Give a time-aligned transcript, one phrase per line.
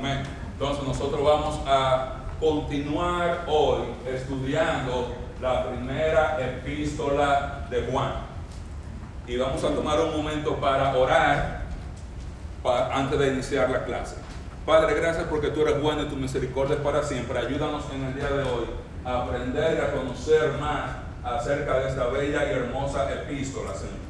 [0.00, 8.12] Entonces nosotros vamos a continuar hoy estudiando la primera epístola de Juan.
[9.26, 11.62] Y vamos a tomar un momento para orar
[12.92, 14.16] antes de iniciar la clase.
[14.64, 17.38] Padre, gracias porque tú eres bueno y tu misericordia es para siempre.
[17.38, 18.66] Ayúdanos en el día de hoy
[19.04, 20.90] a aprender y a conocer más
[21.24, 24.08] acerca de esta bella y hermosa epístola, Señor.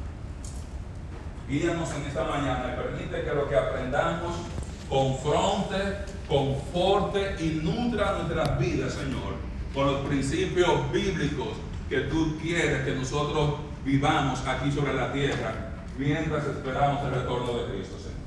[1.49, 4.35] Guíanos en esta mañana y permite que lo que aprendamos
[4.89, 9.35] confronte, conforte y nutra nuestras vidas, Señor,
[9.73, 11.49] con los principios bíblicos
[11.87, 13.55] que tú quieres que nosotros
[13.85, 15.53] vivamos aquí sobre la tierra
[15.97, 18.19] mientras esperamos el retorno de Cristo, Señor.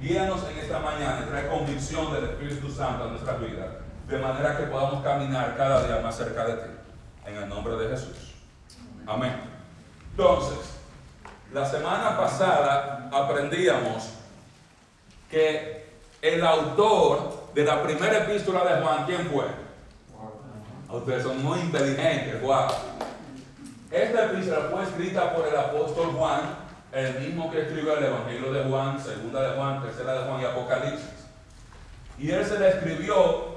[0.00, 3.68] Guíanos en esta mañana y trae convicción del Espíritu Santo a nuestras vidas,
[4.08, 6.70] de manera que podamos caminar cada día más cerca de ti.
[7.26, 8.34] En el nombre de Jesús.
[9.04, 9.32] Amén.
[10.10, 10.76] Entonces,
[11.52, 14.10] la semana pasada aprendíamos
[15.30, 15.86] que
[16.22, 19.44] el autor de la primera epístola de Juan, ¿quién fue?
[20.88, 22.68] Ustedes son muy inteligentes, Juan.
[23.90, 26.40] Esta epístola fue escrita por el apóstol Juan,
[26.92, 30.44] el mismo que escribió el Evangelio de Juan, segunda de Juan, tercera de Juan y
[30.44, 31.26] Apocalipsis.
[32.18, 33.56] Y él se la escribió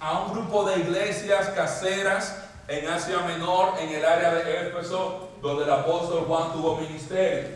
[0.00, 5.64] a un grupo de iglesias caseras en Asia Menor, en el área de Éfeso, donde
[5.64, 7.48] el apóstol Juan tuvo ministerio.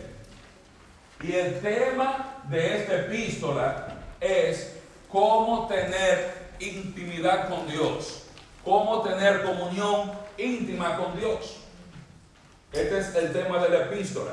[1.23, 3.89] Y el tema de esta epístola
[4.21, 4.77] es
[5.11, 8.25] cómo tener intimidad con Dios,
[8.65, 11.57] cómo tener comunión íntima con Dios.
[12.73, 14.33] Este es el tema de la epístola.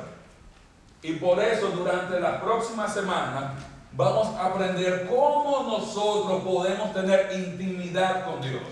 [1.04, 3.54] Y por eso durante la próxima semana
[3.94, 8.64] vamos a aprender cómo nosotros podemos tener intimidad con Dios.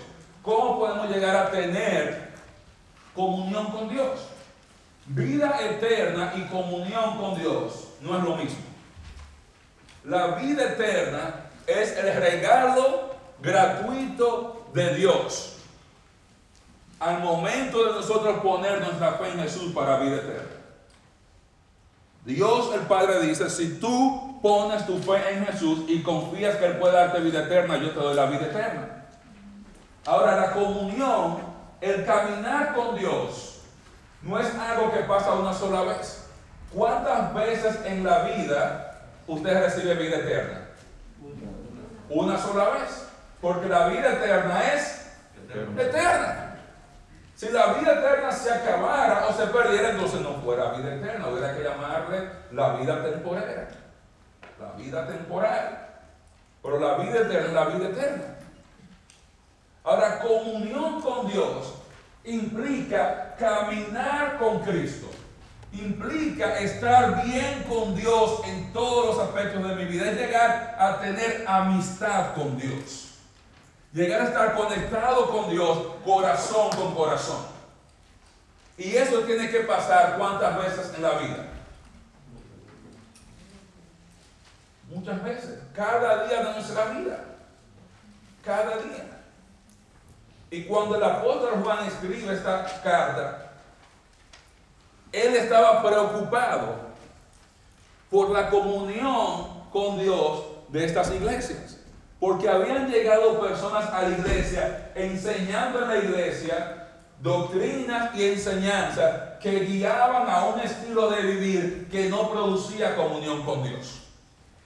[0.42, 2.30] Cómo podemos llegar a tener
[3.14, 4.20] comunión con Dios.
[5.06, 8.69] Vida eterna y comunión con Dios no es lo mismo.
[10.04, 15.56] La vida eterna es el regalo gratuito de Dios.
[16.98, 20.60] Al momento de nosotros poner nuestra fe en Jesús para vida eterna.
[22.24, 26.76] Dios el Padre dice, si tú pones tu fe en Jesús y confías que Él
[26.78, 29.06] puede darte vida eterna, yo te doy la vida eterna.
[30.06, 31.38] Ahora, la comunión,
[31.80, 33.60] el caminar con Dios,
[34.22, 36.26] no es algo que pasa una sola vez.
[36.72, 38.89] ¿Cuántas veces en la vida
[39.30, 40.60] usted recibe vida eterna?
[42.08, 43.06] Una sola vez.
[43.40, 45.12] Porque la vida eterna es
[45.78, 46.56] eterna.
[47.34, 51.28] Si la vida eterna se acabara o se perdiera, entonces no fuera vida eterna.
[51.28, 53.68] Hubiera que llamarle la vida temporal.
[54.60, 55.88] La vida temporal.
[56.62, 58.24] Pero la vida eterna es la vida eterna.
[59.84, 61.76] Ahora, comunión con Dios
[62.24, 65.08] implica caminar con Cristo
[65.72, 70.10] implica estar bien con Dios en todos los aspectos de mi vida.
[70.10, 73.14] Es llegar a tener amistad con Dios.
[73.92, 77.44] Llegar a estar conectado con Dios corazón con corazón.
[78.76, 81.46] Y eso tiene que pasar cuántas veces en la vida.
[84.88, 85.58] Muchas veces.
[85.74, 87.24] Cada día de nuestra vida.
[88.44, 89.20] Cada día.
[90.50, 93.49] Y cuando el apóstol Juan escribe esta carta,
[95.12, 96.90] él estaba preocupado
[98.10, 101.78] por la comunión con Dios de estas iglesias.
[102.18, 106.88] Porque habían llegado personas a la iglesia enseñando en la iglesia
[107.20, 113.62] doctrinas y enseñanzas que guiaban a un estilo de vivir que no producía comunión con
[113.62, 114.02] Dios.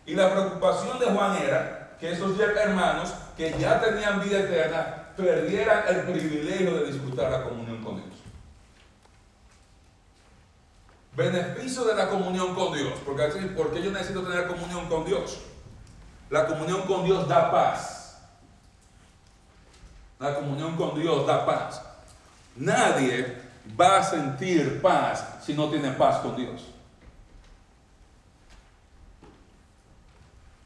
[0.04, 5.84] Y la preocupación de Juan era que esos hermanos que ya tenían vida eterna perdieran
[5.88, 8.14] el privilegio de disfrutar la comunión con Dios
[11.16, 12.94] beneficio de la comunión con Dios.
[13.04, 13.24] Porque,
[13.56, 15.38] porque yo necesito tener comunión con Dios.
[16.30, 18.18] La comunión con Dios da paz.
[20.18, 21.82] La comunión con Dios da paz.
[22.56, 23.42] Nadie
[23.78, 26.70] va a sentir paz si no tiene paz con Dios.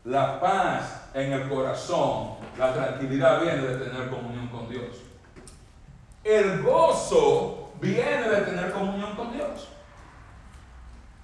[0.05, 4.97] La paz en el corazón, la tranquilidad viene de tener comunión con Dios.
[6.25, 9.69] El gozo viene de tener comunión con Dios.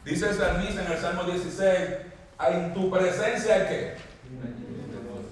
[0.05, 1.73] Dice el salmista en el Salmo 16,
[2.51, 3.95] en tu presencia qué?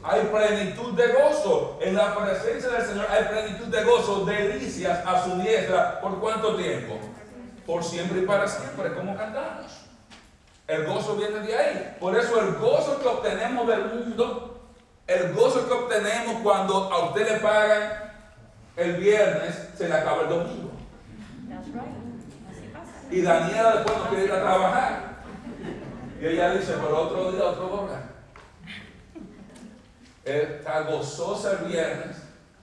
[0.03, 1.79] Hay plenitud de gozo.
[1.81, 6.01] En la presencia del Señor hay plenitud de gozo, delicias a su diestra.
[6.01, 6.99] ¿Por cuánto tiempo?
[7.67, 9.83] Por siempre y para siempre, como cantamos.
[10.67, 11.97] El gozo viene de ahí.
[12.01, 14.61] Por eso el gozo que obtenemos del mundo,
[15.07, 18.13] el gozo que obtenemos cuando a usted le pagan
[18.77, 20.71] el viernes, se le acaba el domingo.
[23.13, 25.23] Y Daniela después no quiere ir a trabajar.
[26.19, 28.03] Y ella dice, pero otro día, otro dólar.
[30.25, 32.17] está gozosa el viernes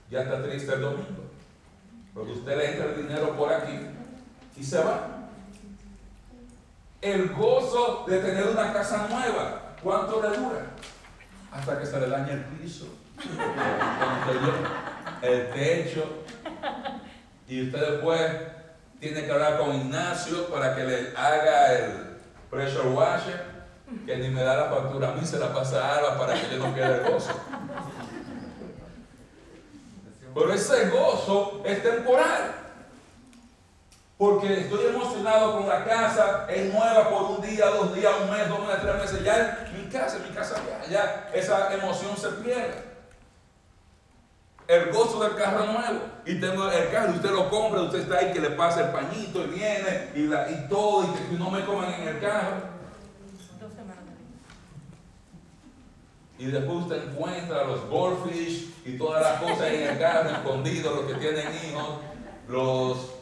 [0.09, 1.29] y está triste el domingo.
[2.15, 3.79] Porque usted le entra el dinero por aquí
[4.57, 5.29] y se va.
[6.99, 10.65] El gozo de tener una casa nueva, ¿cuánto le dura?
[11.51, 12.87] Hasta que se le dañe el piso,
[15.21, 16.23] el techo,
[17.47, 18.48] y usted después
[18.99, 22.17] tiene que hablar con Ignacio para que le haga el
[22.49, 23.45] pressure washer,
[24.05, 26.55] que ni me da la factura a mí, se la pasa a Alba para que
[26.55, 27.31] yo no quede el gozo.
[30.33, 32.55] Pero ese gozo es temporal.
[34.17, 38.49] Porque estoy emocionado con la casa, es nueva por un día, dos días, un mes,
[38.49, 39.23] dos meses, tres meses.
[39.23, 42.88] Ya mi casa, mi casa, ya, ya esa emoción se pierde.
[44.69, 46.00] El gozo del carro nuevo.
[46.27, 49.44] Y tengo el carro, usted lo compra, usted está ahí que le pasa el pañito
[49.45, 52.69] y viene y, la, y todo, y que no me coman en el carro.
[56.38, 61.06] Y después usted encuentra los goldfish y todas las cosas en el carro escondidos, los
[61.12, 62.01] que tienen hijos,
[62.48, 63.16] los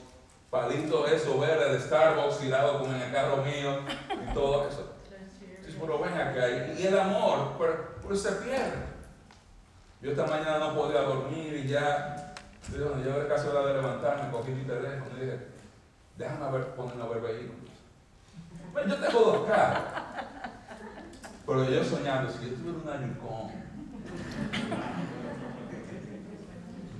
[0.49, 3.79] palitos esos verdes de Starbucks tirados como en el carro mío
[4.29, 4.91] y todo eso.
[5.79, 7.53] pero ven acá, y el amor,
[8.03, 8.96] pues, se pierde.
[10.01, 12.33] Yo esta mañana no podía dormir y ya,
[12.71, 15.39] yo, ya era casi hora de levantarme, cogí mi teléfono y dije,
[16.17, 17.71] déjame ver, ponerme a ver vehículos.
[18.71, 19.83] Bueno, yo tengo dos carros.
[21.47, 23.67] Pero yo soñando, si yo tuviera una Yukon,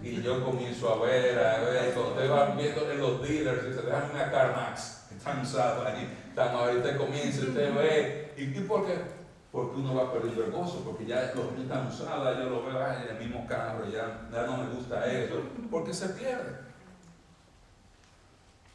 [0.02, 3.74] y yo comienzo a ver, a ver, cuando ustedes van viendo en los dealers, y
[3.74, 9.17] se dejan una CarMax, están usados ahí, están ahorita comienza, usted ve, ¿y, por qué?
[9.52, 12.94] Porque uno va perdiendo el gozo, porque ya los míos están usados, yo lo veo
[12.94, 15.42] en el mismo carro, ya, ya no me gusta eso,
[15.72, 16.68] porque se pierde.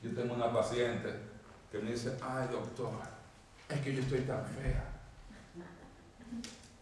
[0.03, 1.15] Yo tengo una paciente
[1.71, 2.91] que me dice, ay doctor,
[3.69, 4.85] es que yo estoy tan fea.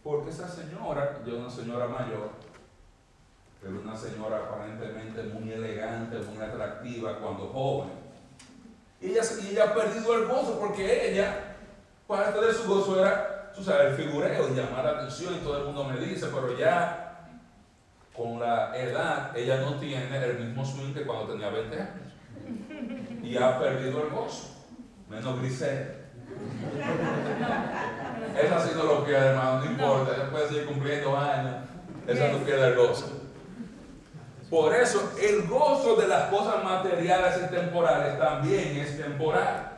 [0.03, 2.31] Porque esa señora, yo una señora mayor,
[3.61, 7.91] pero una señora aparentemente muy elegante, muy atractiva cuando joven.
[8.99, 11.55] Y ella, ella ha perdido el gozo porque ella,
[12.07, 15.65] parte de su gozo era, tú sabes, el figureo, llamar la atención y todo el
[15.65, 17.27] mundo me dice, pero ya
[18.15, 22.11] con la edad ella no tiene el mismo swing que cuando tenía 20 años.
[23.23, 24.65] Y ha perdido el gozo,
[25.09, 25.97] menos Grisel.
[28.41, 31.55] Esa sí no lo pierde, hermano, no importa, ella puede seguir cumpliendo años,
[32.07, 33.21] esa no pierde el gozo.
[34.49, 39.70] Por eso el gozo de las cosas materiales y temporales también es temporal.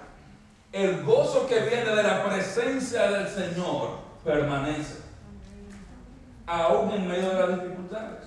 [0.73, 3.91] El gozo que viene de la presencia del Señor
[4.25, 5.03] permanece,
[6.47, 8.23] aún en medio de las dificultades.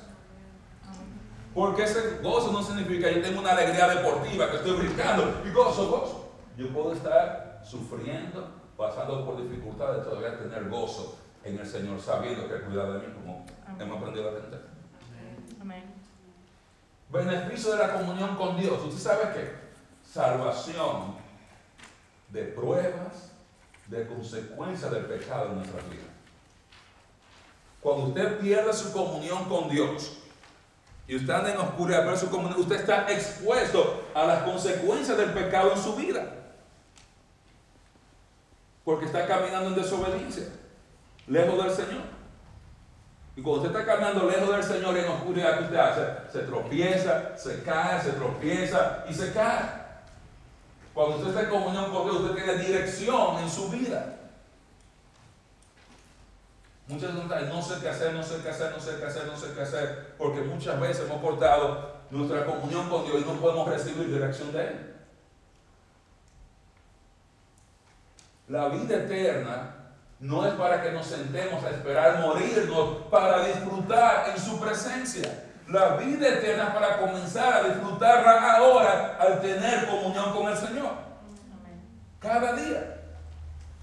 [1.53, 5.51] Porque ese gozo no significa que yo tengo una alegría deportiva, que estoy brincando y
[5.51, 6.35] gozo, gozo.
[6.57, 12.61] Yo puedo estar sufriendo, pasando por dificultades, todavía tener gozo en el Señor, sabiendo que
[12.61, 13.45] cuida de mí, como
[13.77, 14.67] hemos aprendido a entender.
[15.61, 15.83] Amén.
[17.11, 18.85] Beneficio de la comunión con Dios.
[18.85, 19.51] ¿Usted sabe qué?
[20.09, 21.16] Salvación
[22.29, 23.33] de pruebas,
[23.87, 26.03] de consecuencias del pecado en nuestra vida.
[27.81, 30.19] Cuando usted pierde su comunión con Dios
[31.07, 35.33] y usted anda en oscuridad, pero su comunión, usted está expuesto a las consecuencias del
[35.33, 36.33] pecado en su vida
[38.87, 40.45] porque está caminando en desobediencia,
[41.27, 42.05] lejos del Señor.
[43.35, 46.33] Y cuando usted está caminando lejos del Señor en oscuridad, ¿qué usted hace?
[46.33, 49.86] Se tropieza, se cae, se tropieza y se cae.
[50.97, 54.17] Cuando usted está en comunión con Dios, usted tiene dirección en su vida.
[56.89, 59.37] Muchas veces no sé qué hacer, no sé qué hacer, no sé qué hacer, no
[59.37, 63.69] sé qué hacer, porque muchas veces hemos cortado nuestra comunión con Dios y no podemos
[63.69, 64.95] recibir dirección de Él.
[68.49, 69.75] La vida eterna
[70.19, 75.46] no es para que nos sentemos a esperar morirnos, para disfrutar en su presencia.
[75.69, 80.91] La vida eterna para comenzar a disfrutarla ahora al tener comunión con el Señor.
[82.21, 82.93] Cada día.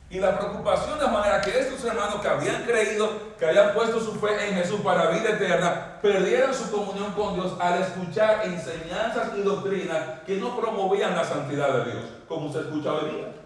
[0.09, 4.13] Y la preocupación de manera que estos hermanos que habían creído, que habían puesto su
[4.19, 9.41] fe en Jesús para vida eterna, perdieron su comunión con Dios al escuchar enseñanzas y
[9.41, 13.43] doctrinas que no promovían la santidad de Dios, como usted escucha hoy día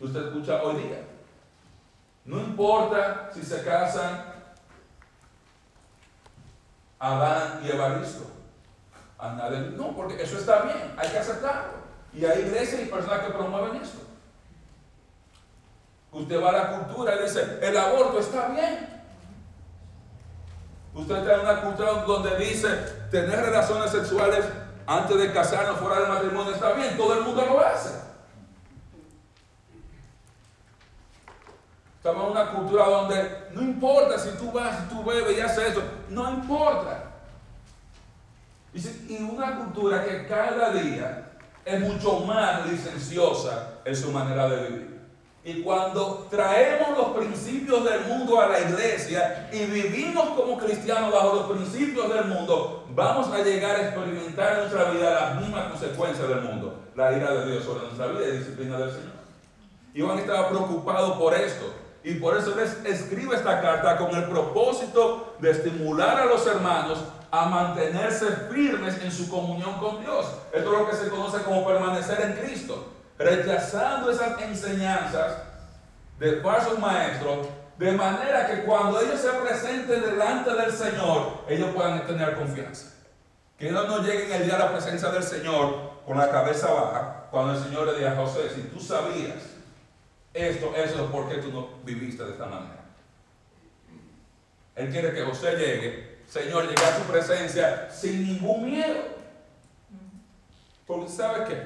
[0.00, 1.02] usted escucha hoy día.
[2.24, 4.29] No importa si se casan
[7.00, 8.26] Adán y Evaristo.
[9.76, 11.80] no, porque eso está bien, hay que aceptarlo.
[12.12, 13.98] Y hay iglesias y personas que promueven esto.
[16.12, 18.88] Usted va a la cultura y dice, el aborto está bien.
[20.92, 22.68] Usted está en una cultura donde dice,
[23.10, 24.44] tener relaciones sexuales
[24.86, 28.09] antes de casarnos fuera del matrimonio está bien, todo el mundo lo hace.
[32.00, 35.72] Estamos en una cultura donde no importa si tú vas, si tú bebes y haces
[35.72, 37.10] eso, no importa.
[38.72, 45.00] Y una cultura que cada día es mucho más licenciosa en su manera de vivir.
[45.44, 51.34] Y cuando traemos los principios del mundo a la iglesia y vivimos como cristianos bajo
[51.34, 56.26] los principios del mundo, vamos a llegar a experimentar en nuestra vida las mismas consecuencias
[56.26, 56.80] del mundo.
[56.96, 59.20] La ira de Dios sobre nuestra vida y disciplina del Señor.
[59.92, 61.89] Iván estaba preocupado por esto.
[62.02, 66.98] Y por eso les escribe esta carta con el propósito de estimular a los hermanos
[67.30, 70.26] a mantenerse firmes en su comunión con Dios.
[70.52, 72.88] Esto es lo que se conoce como permanecer en Cristo.
[73.18, 75.36] Rechazando esas enseñanzas
[76.18, 77.46] de falsos maestros,
[77.78, 82.94] de manera que cuando ellos se presenten delante del Señor, ellos puedan tener confianza.
[83.58, 87.26] Que ellos no lleguen el día a la presencia del Señor con la cabeza baja,
[87.30, 89.59] cuando el Señor le diga a José, si tú sabías
[90.32, 92.84] esto, eso es porque tú no viviste de esta manera.
[94.76, 99.00] Él quiere que José llegue, Señor, llegue a tu presencia sin ningún miedo.
[100.86, 101.62] Porque ¿sabe qué?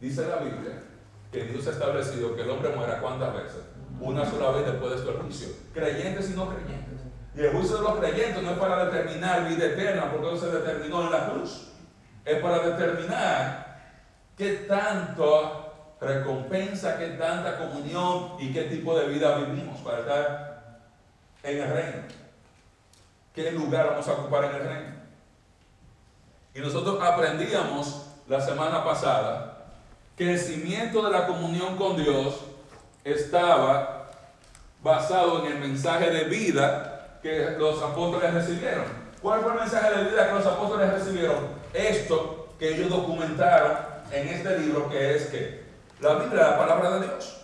[0.00, 0.82] Dice la Biblia
[1.30, 3.62] que Dios ha establecido que el hombre muera cuántas veces?
[4.00, 5.48] Una sola vez después de su juicio.
[5.74, 7.00] Creyentes y no creyentes.
[7.36, 10.58] Y el juicio de los creyentes no es para determinar vida eterna, porque eso se
[10.58, 11.68] determinó en la cruz.
[12.24, 13.80] Es para determinar
[14.36, 15.69] qué tanto
[16.00, 20.80] recompensa, qué tanta comunión y qué tipo de vida vivimos para estar
[21.42, 22.02] en el reino.
[23.34, 24.94] ¿Qué lugar vamos a ocupar en el reino?
[26.54, 29.66] Y nosotros aprendíamos la semana pasada
[30.16, 32.40] que el cimiento de la comunión con Dios
[33.04, 34.10] estaba
[34.82, 38.84] basado en el mensaje de vida que los apóstoles recibieron.
[39.22, 41.48] ¿Cuál fue el mensaje de vida que los apóstoles recibieron?
[41.72, 43.78] Esto que ellos documentaron
[44.10, 45.59] en este libro que es que
[46.00, 47.36] la Biblia la palabra de Dios.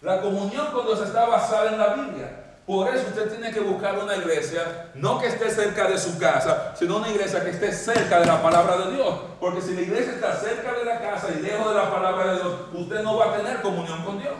[0.00, 2.40] La comunión con Dios está basada en la Biblia.
[2.66, 6.74] Por eso usted tiene que buscar una iglesia, no que esté cerca de su casa,
[6.74, 9.14] sino una iglesia que esté cerca de la palabra de Dios.
[9.38, 12.36] Porque si la iglesia está cerca de la casa y lejos de la palabra de
[12.40, 14.36] Dios, usted no va a tener comunión con Dios.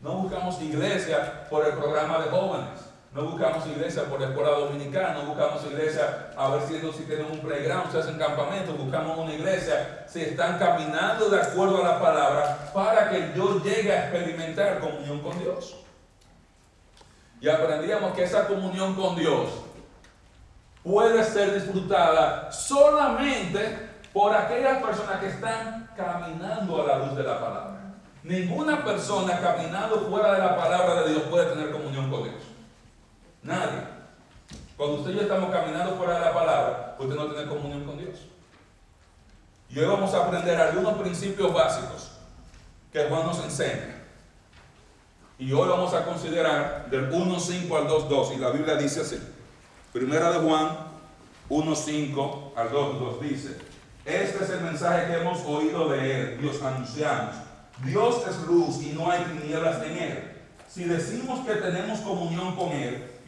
[0.00, 2.89] No buscamos iglesia por el programa de jóvenes.
[3.12, 7.26] No buscamos iglesia por la escuela dominicana, no buscamos iglesia a ver si, si tienen
[7.26, 12.00] un playground, si hacen campamento, buscamos una iglesia, si están caminando de acuerdo a la
[12.00, 15.76] palabra para que yo llegue a experimentar comunión con Dios.
[17.40, 19.50] Y aprendíamos que esa comunión con Dios
[20.84, 27.40] puede ser disfrutada solamente por aquellas personas que están caminando a la luz de la
[27.40, 27.80] palabra.
[28.22, 32.49] Ninguna persona caminando fuera de la palabra de Dios puede tener comunión con Dios.
[33.42, 33.80] Nadie.
[34.76, 37.98] Cuando usted y yo estamos caminando fuera de la palabra, usted no tiene comunión con
[37.98, 38.20] Dios.
[39.68, 42.12] Y hoy vamos a aprender algunos principios básicos
[42.92, 43.96] que Juan nos enseña.
[45.38, 48.34] Y hoy vamos a considerar del 1.5 al 2.2.
[48.34, 49.18] Y la Biblia dice así.
[49.92, 50.90] Primera de Juan
[51.48, 53.58] 1.5 al 2.2 dice,
[54.04, 57.34] este es el mensaje que hemos oído de él, Dios anunciamos.
[57.84, 60.32] Dios es luz y no hay tinieblas en él.
[60.68, 63.09] Si decimos que tenemos comunión con él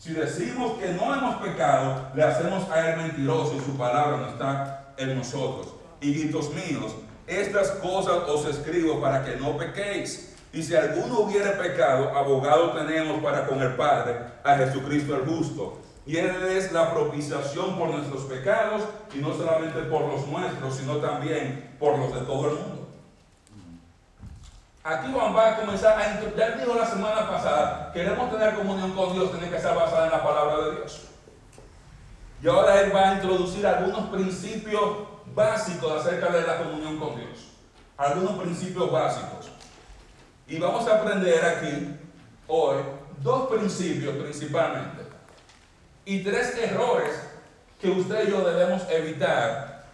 [0.00, 4.28] Si decimos que no hemos pecado, le hacemos a Él mentiroso y su palabra no
[4.28, 5.74] está en nosotros.
[6.00, 6.94] Hijitos míos,
[7.26, 10.34] estas cosas os escribo para que no pequéis.
[10.54, 15.82] Y si alguno hubiere pecado, abogado tenemos para con el Padre, a Jesucristo el justo.
[16.06, 18.80] Y Él es la propiciación por nuestros pecados,
[19.14, 22.79] y no solamente por los nuestros, sino también por los de todo el mundo.
[24.82, 29.12] Aquí Juan va a comenzar a ya dijo la semana pasada, queremos tener comunión con
[29.12, 31.02] Dios, tiene que estar basada en la palabra de Dios.
[32.42, 37.48] Y ahora él va a introducir algunos principios básicos acerca de la comunión con Dios.
[37.98, 39.50] Algunos principios básicos.
[40.48, 41.94] Y vamos a aprender aquí
[42.48, 42.78] hoy
[43.22, 45.02] dos principios principalmente.
[46.06, 47.20] Y tres errores
[47.78, 49.84] que usted y yo debemos evitar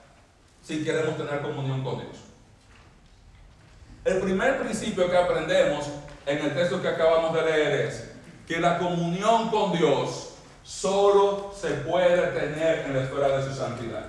[0.63, 2.26] si queremos tener comunión con Dios.
[4.07, 5.87] El primer principio que aprendemos
[6.27, 8.05] en el texto que acabamos de leer es
[8.47, 14.05] que la comunión con Dios solo se puede tener en la esfera de su santidad.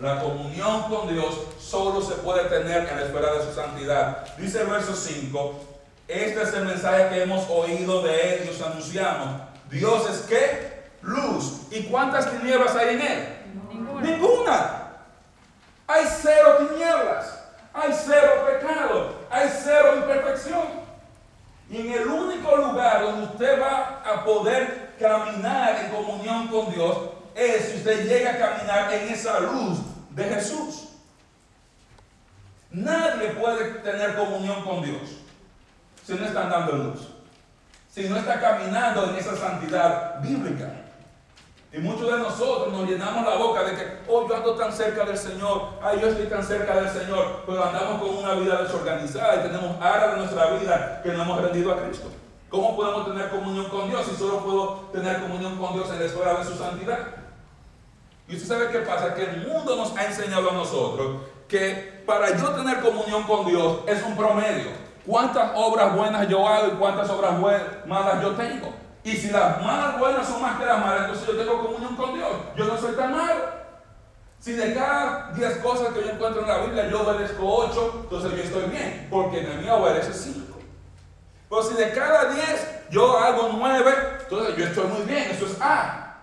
[0.00, 4.24] La comunión con Dios solo se puede tener en la esfera de su santidad.
[4.38, 5.60] Dice el verso 5,
[6.08, 9.42] Este es el mensaje que hemos oído de Él y os anunciamos.
[9.68, 11.66] Dios es que luz.
[11.70, 13.28] ¿Y cuántas tinieblas hay en Él?
[13.68, 14.00] Ninguna.
[14.00, 14.82] Ninguna.
[15.88, 17.43] Hay cero tinieblas.
[17.74, 19.14] Hay cero pecado.
[19.30, 20.84] Hay cero imperfección.
[21.68, 26.96] Y en el único lugar donde usted va a poder caminar en comunión con Dios
[27.34, 29.78] es si usted llega a caminar en esa luz
[30.10, 30.88] de Jesús.
[32.70, 35.24] Nadie puede tener comunión con Dios
[36.04, 37.08] si no está dando luz,
[37.90, 40.73] si no está caminando en esa santidad bíblica.
[41.74, 45.04] Y muchos de nosotros nos llenamos la boca de que, oh, yo ando tan cerca
[45.04, 49.36] del Señor, ay, yo estoy tan cerca del Señor, pero andamos con una vida desorganizada
[49.36, 52.06] y tenemos áreas de nuestra vida que no hemos rendido a Cristo.
[52.48, 56.04] ¿Cómo podemos tener comunión con Dios si solo puedo tener comunión con Dios en la
[56.04, 56.98] esfera de su santidad?
[58.28, 62.36] Y usted sabe qué pasa, que el mundo nos ha enseñado a nosotros que para
[62.36, 64.70] yo tener comunión con Dios es un promedio.
[65.04, 67.34] ¿Cuántas obras buenas yo hago y cuántas obras
[67.84, 68.83] malas yo tengo?
[69.04, 72.14] Y si las malas buenas son más que las malas, entonces yo tengo comunión con
[72.14, 72.30] Dios.
[72.56, 73.64] Yo no soy tan malo.
[74.38, 78.32] Si de cada 10 cosas que yo encuentro en la Biblia yo obedezco 8, entonces
[78.32, 80.58] yo estoy bien, porque en mí obedece 5.
[81.48, 85.56] Pero si de cada 10 yo hago 9, entonces yo estoy muy bien, eso es
[85.60, 86.16] A.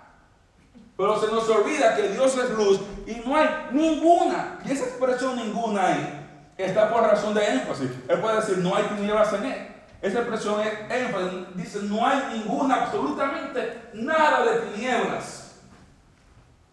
[0.97, 5.35] Pero se nos olvida que Dios es luz y no hay ninguna, y esa expresión
[5.35, 7.89] ninguna ahí, está por razón de énfasis.
[8.07, 9.70] Él puede decir, no hay tinieblas en él.
[10.01, 15.59] Esa expresión es énfasis, dice, no hay ninguna, absolutamente nada de tinieblas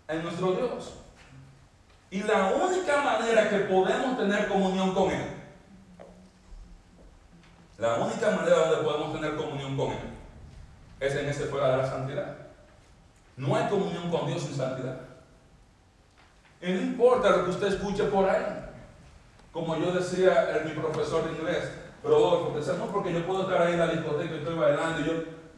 [0.08, 0.94] en nuestro Dios.
[2.10, 5.26] Y la única manera que podemos tener comunión con Él,
[7.76, 9.98] la única manera donde podemos tener comunión con Él,
[11.00, 12.34] es en ese fuera de la santidad.
[13.36, 15.00] No hay comunión con Dios sin santidad.
[16.60, 18.64] Y no importa lo que usted escuche por ahí.
[19.52, 21.70] Como yo decía el, mi profesor de inglés,
[22.02, 25.04] Rodolfo, decía, no, porque yo puedo estar ahí en la discoteca y estoy bailando y
[25.04, 25.12] yo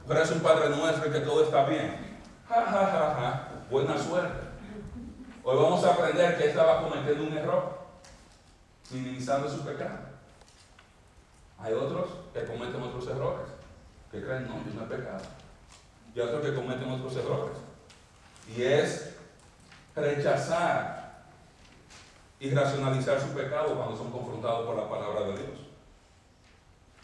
[0.08, 2.18] rezo un Padre Nuestro que todo está bien.
[2.48, 3.48] Ja, ja, ja, ja.
[3.70, 4.48] Buena suerte.
[5.44, 7.78] Hoy vamos a aprender que estaba cometiendo un error,
[8.90, 9.98] minimizando su pecado.
[11.58, 13.46] Hay otros que cometen otros errores,
[14.10, 15.22] que creen, no, yo no he pecado.
[16.14, 17.56] Y otros que cometen otros errores.
[18.56, 19.16] Y es
[19.94, 21.24] rechazar
[22.40, 25.69] y racionalizar su pecado cuando son confrontados por la palabra de Dios.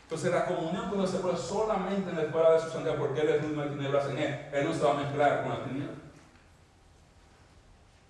[0.06, 3.28] Entonces la comunión con el Señor solamente en la escuela de su santidad, porque Él
[3.28, 4.46] es luz, no tinieblas en Él.
[4.52, 5.96] Él no se va a mezclar con las tinieblas.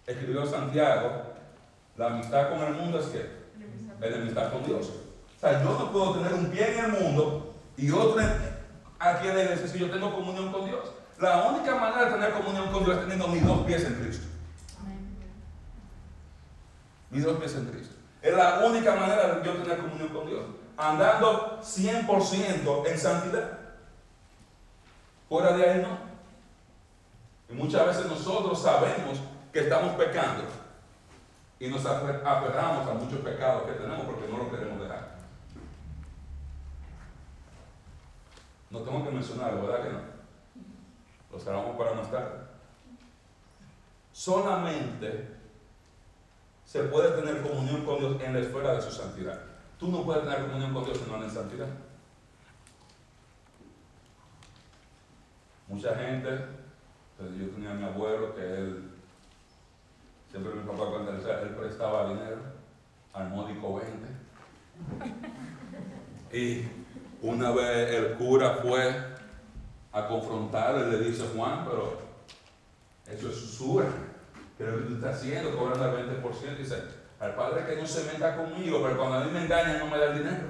[0.06, 1.22] Escribió Santiago,
[1.96, 3.46] la amistad con el mundo es que
[4.02, 4.90] enemistad con Dios.
[5.36, 8.22] O sea, yo no puedo tener un pie en el mundo y otro
[8.98, 10.92] aquí en la iglesia si yo tengo comunión con Dios.
[11.18, 14.26] La única manera de tener comunión con Dios es teniendo mis dos pies en Cristo.
[17.10, 17.94] Mis dos pies en Cristo.
[18.20, 20.42] Es la única manera de yo tener comunión con Dios.
[20.76, 23.58] Andando 100% en santidad.
[25.28, 26.06] Fuera de ahí no.
[27.48, 29.18] Y muchas veces nosotros sabemos
[29.52, 30.44] que estamos pecando
[31.58, 35.16] y nos aferramos a muchos pecados que tenemos porque no lo queremos dejar.
[38.70, 40.00] No tengo que mencionarlo, ¿verdad que no?
[41.32, 42.46] Los dejamos para más tarde.
[44.12, 45.36] Solamente
[46.64, 49.40] se puede tener comunión con Dios en la esfera de su santidad.
[49.78, 51.68] Tú no puedes tener comunión con Dios si no en santidad.
[55.68, 56.28] Mucha gente,
[57.18, 58.90] entonces yo tenía a mi abuelo que él,
[60.30, 62.40] siempre mi papá cuando él, él prestaba dinero
[63.12, 64.06] al módico 20.
[66.32, 66.68] Y
[67.22, 68.94] una vez el cura fue
[69.92, 71.98] a confrontarlo y le dice, Juan, pero
[73.06, 73.86] eso es usura.
[74.56, 75.56] ¿Qué es lo que tú estás haciendo?
[75.56, 76.56] Cobrando el 20%.
[76.56, 76.82] dice,
[77.18, 79.98] al padre que no se meta conmigo, pero cuando a mí me engañan no me
[79.98, 80.48] da el dinero.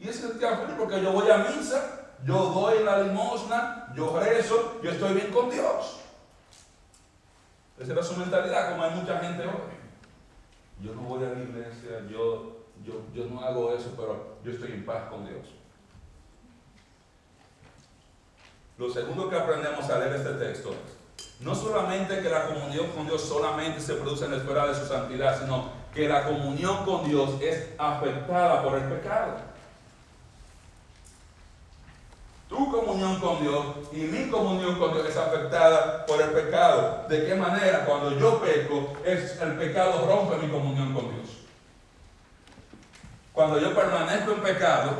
[0.00, 4.80] Y ese es el porque yo voy a misa, yo doy la limosna, yo rezo,
[4.82, 6.00] yo estoy bien con Dios.
[7.78, 9.78] Esa era su mentalidad, como hay mucha gente hoy.
[10.80, 14.72] Yo no voy a la iglesia, yo, yo, yo no hago eso, pero yo estoy
[14.72, 15.46] en paz con Dios.
[18.76, 20.74] Lo segundo que aprendemos al leer este texto
[21.40, 24.86] no solamente que la comunión con Dios solamente se produce en la esfera de su
[24.86, 29.36] santidad, sino que la comunión con Dios es afectada por el pecado.
[32.48, 37.04] Tu comunión con Dios y mi comunión con Dios es afectada por el pecado.
[37.08, 37.84] ¿De qué manera?
[37.84, 41.28] Cuando yo peco, es, el pecado rompe mi comunión con Dios.
[43.34, 44.90] Cuando yo permanezco en pecado,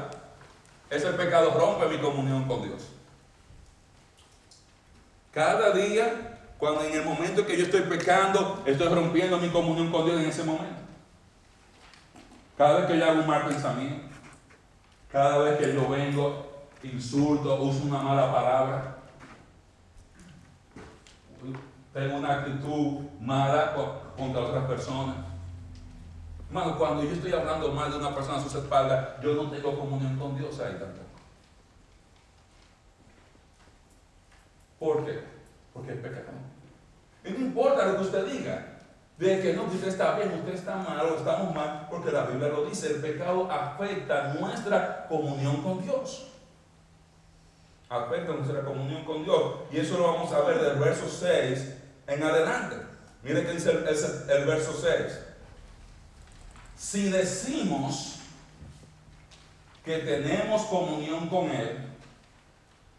[0.91, 2.83] ese pecado rompe mi comunión con Dios.
[5.33, 6.28] Cada día,
[6.59, 10.29] cuando en el momento que yo estoy pecando, estoy rompiendo mi comunión con Dios en
[10.29, 10.83] ese momento.
[12.57, 14.09] Cada vez que yo hago un mal pensamiento,
[15.11, 18.99] Cada vez que yo vengo, insulto, uso una mala palabra.
[21.95, 23.75] Tengo una actitud mala
[24.17, 25.17] contra otras personas.
[26.49, 29.79] Hermano, cuando yo estoy hablando mal de una persona a sus espaldas, yo no tengo
[29.79, 31.09] comunión con Dios ahí tampoco.
[34.79, 35.38] ¿Por qué?
[35.79, 36.39] Porque es pecado.
[37.25, 38.79] Y no importa lo que usted diga,
[39.17, 42.49] de que no, usted está bien, usted está mal o estamos mal, porque la Biblia
[42.49, 46.29] lo dice, el pecado afecta nuestra comunión con Dios.
[47.89, 49.55] Afecta nuestra comunión con Dios.
[49.71, 51.75] Y eso lo vamos a ver del verso 6
[52.09, 52.77] en adelante.
[53.23, 55.19] Mire que dice el, el verso 6.
[56.77, 58.17] Si decimos
[59.85, 61.79] que tenemos comunión con Él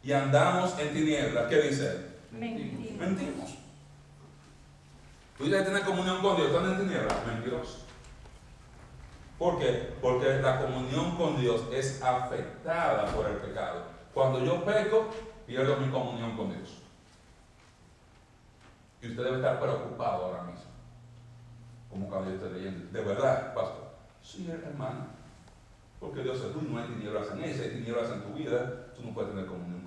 [0.02, 2.09] y andamos en tinieblas, ¿qué dice Él?
[2.32, 2.92] Mentimos.
[2.98, 3.56] Mentimos.
[5.38, 7.26] Tú dices tener comunión con Dios, ¿están en tinieblas?
[7.26, 7.80] Mentiroso.
[9.38, 9.94] ¿Por qué?
[10.02, 13.84] Porque la comunión con Dios es afectada por el pecado.
[14.13, 15.10] Cuando yo peco,
[15.48, 16.80] pierdo mi comunión con Dios.
[19.02, 20.65] Y usted debe estar preocupado ahora mismo.
[21.89, 22.92] Como cuando yo estoy leyendo.
[22.92, 23.92] De verdad, pastor.
[24.22, 25.08] Sí, hermano.
[26.02, 29.04] Porque Dios es tú, no hay tinieblas en ella, hay tinieblas en tu vida, tú
[29.06, 29.79] no puedes tener comunión.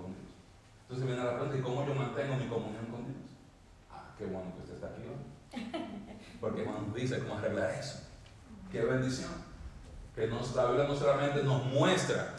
[0.92, 3.16] Entonces viene la pregunta, ¿y cómo yo mantengo mi comunión con Dios?
[3.90, 6.38] Ah, qué bueno que usted está aquí hoy.
[6.38, 8.00] Porque nos dice cómo arreglar eso.
[8.70, 9.31] Qué bendición.
[10.14, 12.35] Que nos, la Biblia no solamente nos muestra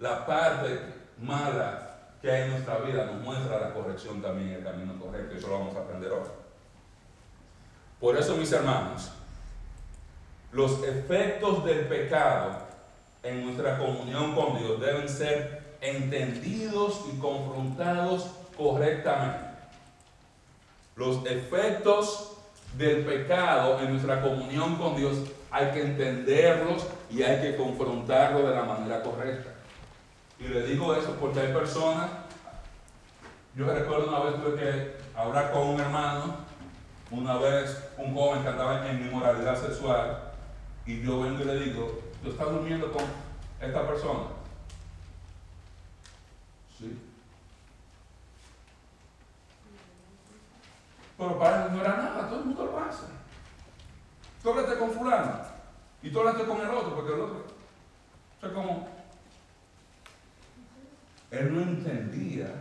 [0.00, 0.80] la parte
[1.20, 5.36] mala que hay en nuestra vida, nos muestra la corrección también, el camino correcto.
[5.36, 6.28] Eso lo vamos a aprender hoy.
[8.00, 9.12] Por eso, mis hermanos,
[10.50, 12.58] los efectos del pecado
[13.22, 19.50] en nuestra comunión con Dios deben ser entendidos y confrontados correctamente.
[20.96, 22.36] Los efectos
[22.76, 25.18] del pecado en nuestra comunión con Dios
[25.50, 29.50] hay que entenderlos y hay que confrontarlos de la manera correcta.
[30.38, 32.10] Y le digo eso porque hay personas,
[33.56, 36.36] yo recuerdo una vez tuve que hablar con un hermano,
[37.10, 40.30] una vez un joven que andaba en inmoralidad sexual,
[40.86, 43.02] y yo vengo y le digo, ¿tú estás durmiendo con
[43.60, 44.39] esta persona?
[51.18, 53.04] Pero para él no era nada, todo el mundo lo hace.
[54.42, 55.40] Tú hablaste con fulano
[56.02, 57.44] y tú hablaste con el otro, porque el otro.
[58.36, 58.88] O sea, como.
[61.30, 62.52] Él no entendía,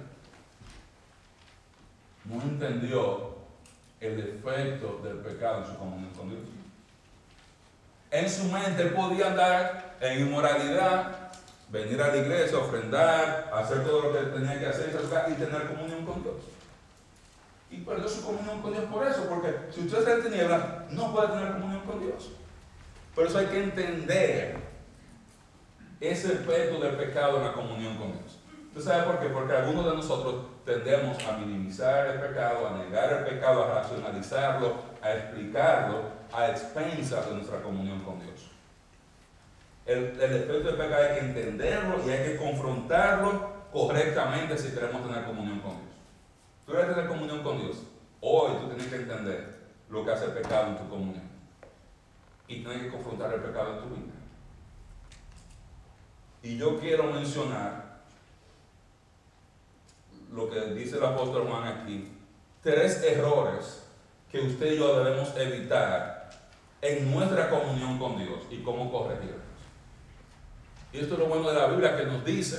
[2.25, 3.37] no entendió
[3.99, 6.29] el efecto del pecado en su comunión con.
[8.11, 11.28] En su mente podía andar en inmoralidad,
[11.69, 14.89] venir a la iglesia, ofrendar, hacer todo lo que tenía que hacer
[15.29, 16.35] y tener comunión con Dios.
[17.71, 21.13] Y perdió su comunión con Dios por eso, porque si usted está en tinieblas, no
[21.13, 22.31] puede tener comunión con Dios.
[23.13, 24.57] Por eso hay que entender
[25.99, 28.39] ese efecto del pecado en la comunión con Dios.
[28.69, 29.27] ¿Usted sabe por qué?
[29.27, 34.75] Porque algunos de nosotros tendemos a minimizar el pecado, a negar el pecado, a racionalizarlo,
[35.01, 38.48] a explicarlo a expensas de nuestra comunión con Dios.
[39.89, 45.25] El, el del pecado hay que entenderlo y hay que confrontarlo correctamente si queremos tener
[45.25, 45.95] comunión con Dios.
[46.63, 47.77] Tú quieres tener comunión con Dios.
[48.21, 49.57] Hoy tú tienes que entender
[49.89, 51.27] lo que hace el pecado en tu comunión.
[52.47, 54.13] Y tienes que confrontar el pecado en tu vida.
[56.43, 58.01] Y yo quiero mencionar
[60.31, 62.15] lo que dice el apóstol Juan aquí.
[62.61, 63.87] Tres errores
[64.31, 66.29] que usted y yo debemos evitar
[66.79, 69.48] en nuestra comunión con Dios y cómo corregirlos.
[70.91, 72.57] Y esto es lo bueno de la Biblia que nos dice.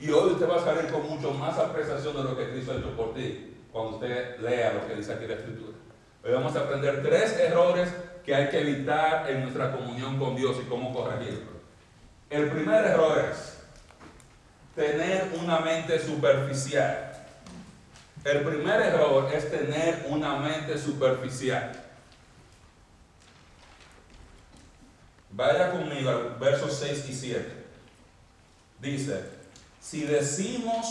[0.00, 2.76] Y hoy usted va a salir con mucho más apreciación de lo que Cristo ha
[2.76, 5.76] hecho por ti cuando usted lea lo que dice aquí la Escritura.
[6.24, 7.90] Hoy vamos a aprender tres errores
[8.24, 11.58] que hay que evitar en nuestra comunión con Dios y cómo corregirlos.
[12.30, 13.58] El primer error es
[14.74, 17.12] tener una mente superficial.
[18.24, 21.72] El primer error es tener una mente superficial.
[25.30, 27.57] Vaya conmigo al versos 6 y 7.
[28.80, 29.24] Dice,
[29.80, 30.86] si decimos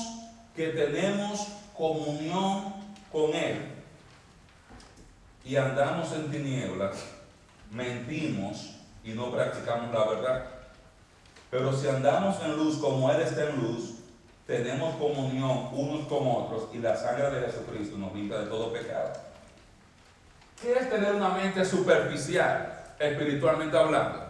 [0.56, 2.74] que tenemos comunión
[3.12, 3.74] con Él
[5.46, 6.98] y andamos en tinieblas,
[7.72, 10.46] mentimos y no practicamos la verdad.
[11.50, 13.94] Pero si andamos en luz como Él está en luz,
[14.46, 19.14] tenemos comunión unos con otros y la sangre de Jesucristo nos limpia de todo pecado.
[20.62, 24.26] ¿Qué es tener una mente superficial, espiritualmente hablando?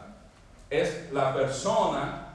[0.69, 2.26] Es la persona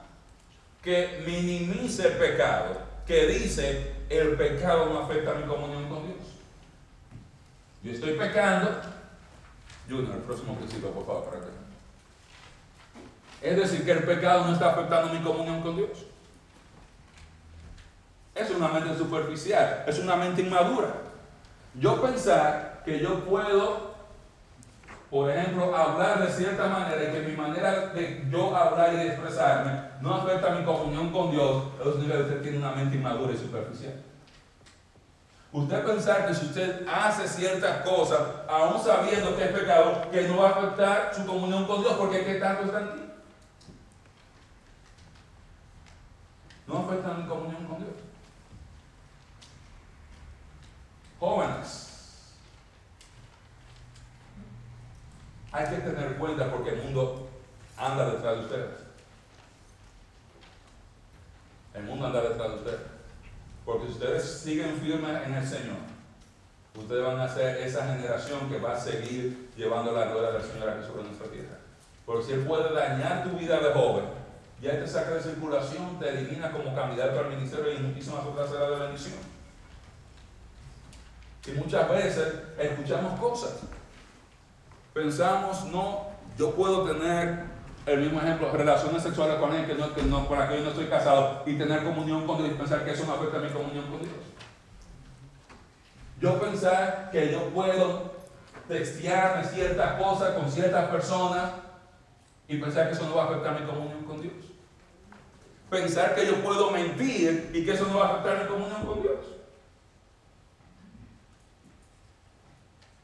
[0.82, 6.18] que minimiza el pecado, que dice, el pecado no afecta a mi comunión con Dios.
[7.82, 8.80] Yo estoy pecando.
[9.88, 11.46] Junior, el próximo principio, por favor, para acá.
[13.40, 16.06] Es decir, que el pecado no está afectando mi comunión con Dios.
[18.34, 20.94] Es una mente superficial, es una mente inmadura.
[21.74, 23.91] Yo pensar que yo puedo,
[25.12, 29.09] por ejemplo, hablar de cierta manera y que mi manera de yo hablar y de
[29.09, 33.35] expresarme no afecta mi comunión con Dios, eso significa que usted tiene una mente inmadura
[33.35, 33.92] y superficial.
[35.53, 40.38] Usted pensar que si usted hace ciertas cosas, aún sabiendo que es pecado, que no
[40.38, 43.03] va a afectar su comunión con Dios, porque ¿qué tanto está en ti?
[46.66, 47.96] No afecta mi comunión con Dios.
[51.20, 51.91] Jóvenes,
[55.52, 57.28] hay que tener cuenta porque el mundo
[57.76, 58.70] anda detrás de ustedes.
[61.74, 62.80] El mundo anda detrás de ustedes.
[63.64, 65.76] Porque si ustedes siguen firmes en el Señor,
[66.74, 70.70] ustedes van a ser esa generación que va a seguir llevando la gloria del Señor
[70.70, 71.58] aquí sobre nuestra tierra.
[72.04, 74.04] Porque si Él puede dañar tu vida de joven,
[74.60, 78.70] ya te saca de circulación, te elimina como candidato al ministerio y muchísimas otras áreas
[78.70, 79.32] de bendición.
[81.46, 83.60] Y muchas veces escuchamos cosas.
[84.92, 87.44] Pensamos, no, yo puedo tener
[87.87, 90.87] el mismo ejemplo, relaciones sexuales con él, que no, que no, por aquí no estoy
[90.87, 93.87] casado, y tener comunión con Dios y pensar que eso no afecta a mi comunión
[93.87, 94.12] con Dios.
[96.20, 98.12] Yo pensar que yo puedo
[98.68, 101.52] textearme ciertas cosas con ciertas personas
[102.46, 104.35] y pensar que eso no va a afectar mi comunión con Dios.
[105.68, 109.02] Pensar que yo puedo mentir y que eso no va a afectar mi comunión con
[109.02, 109.18] Dios.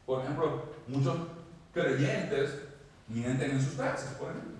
[0.07, 1.17] Por ejemplo, muchos
[1.79, 2.63] creyentes
[3.07, 4.59] mienten en sus taxes, por ejemplo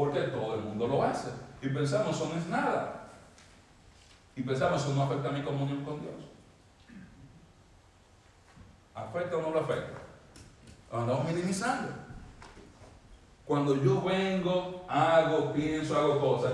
[0.00, 1.28] porque todo el mundo lo hace.
[1.60, 3.08] Y pensamos, eso no es nada.
[4.34, 6.14] Y pensamos, eso no afecta a mi comunión con Dios.
[8.94, 9.98] ¿Afecta o no lo afecta?
[10.90, 11.92] Andamos minimizando.
[13.44, 16.52] Cuando yo vengo, hago, pienso, hago cosas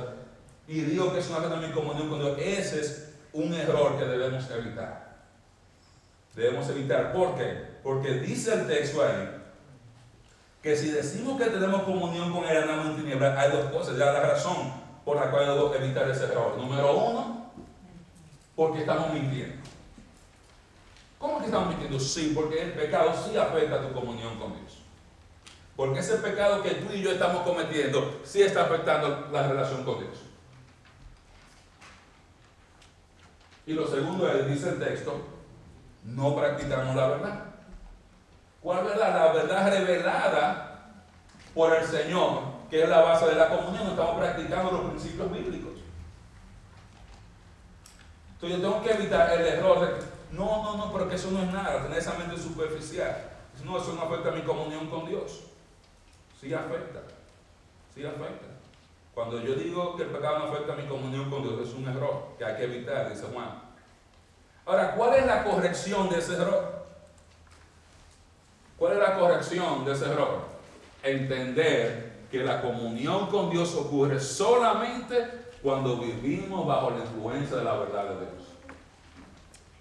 [0.66, 3.96] y digo que eso no afecta a mi comunión con Dios, ese es un error
[3.96, 5.18] que debemos evitar.
[6.34, 7.12] Debemos evitar.
[7.12, 7.76] ¿Por qué?
[7.84, 9.35] Porque dice el texto ahí
[10.66, 13.96] que si decimos que tenemos comunión con Él, andamos en tinieblas, hay dos cosas.
[13.96, 14.72] Ya la razón
[15.04, 16.58] por la cual debo evitar ese error.
[16.58, 17.52] Número uno,
[18.56, 19.62] porque estamos mintiendo.
[21.20, 22.00] ¿Cómo que estamos mintiendo?
[22.00, 24.78] Sí, porque el pecado sí afecta a tu comunión con Dios.
[25.76, 30.00] Porque ese pecado que tú y yo estamos cometiendo sí está afectando la relación con
[30.00, 30.18] Dios.
[33.66, 35.16] Y lo segundo es, dice el texto,
[36.02, 37.55] no practicamos la verdad.
[38.66, 39.14] ¿Cuál verdad?
[39.14, 40.90] La verdad revelada
[41.54, 43.90] por el Señor, que es la base de la comunión.
[43.90, 45.74] Estamos practicando los principios bíblicos.
[48.34, 51.52] Entonces yo tengo que evitar el error de no, no, no, porque eso no es
[51.52, 53.30] nada, tener esa mente superficial.
[53.64, 55.42] No, eso no afecta a mi comunión con Dios.
[56.40, 57.02] Sí afecta,
[57.94, 58.46] sí afecta.
[59.14, 61.86] Cuando yo digo que el pecado no afecta a mi comunión con Dios, es un
[61.86, 63.62] error que hay que evitar, dice Juan.
[64.66, 66.75] Ahora, ¿cuál es la corrección de ese error?
[68.78, 70.40] ¿Cuál es la corrección de ese error?
[71.02, 77.76] Entender que la comunión con Dios ocurre solamente cuando vivimos bajo la influencia de la
[77.76, 78.46] verdad de Dios.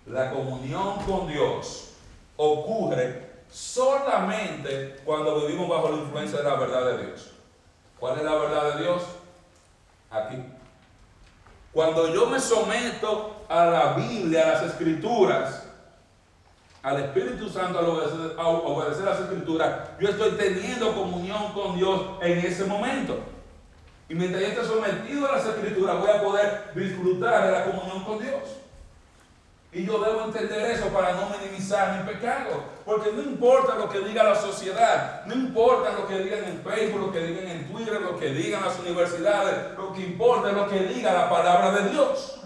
[0.05, 1.89] La comunión con Dios
[2.37, 7.31] ocurre solamente cuando vivimos bajo la influencia de la verdad de Dios.
[7.99, 9.03] ¿Cuál es la verdad de Dios?
[10.09, 10.37] Aquí.
[11.73, 15.64] Cuando yo me someto a la Biblia, a las escrituras,
[16.85, 22.37] al Espíritu Santo al obedecer, obedecer las escrituras, yo estoy teniendo comunión con Dios en
[22.37, 23.17] ese momento.
[24.07, 28.03] Y mientras yo esté sometido a las escrituras, voy a poder disfrutar de la comunión
[28.03, 28.39] con Dios.
[29.73, 32.63] Y yo debo entender eso para no minimizar mi pecado.
[32.85, 37.07] Porque no importa lo que diga la sociedad, no importa lo que digan en Facebook,
[37.07, 40.67] lo que digan en Twitter, lo que digan las universidades, lo que importa es lo
[40.69, 42.44] que diga la palabra de Dios.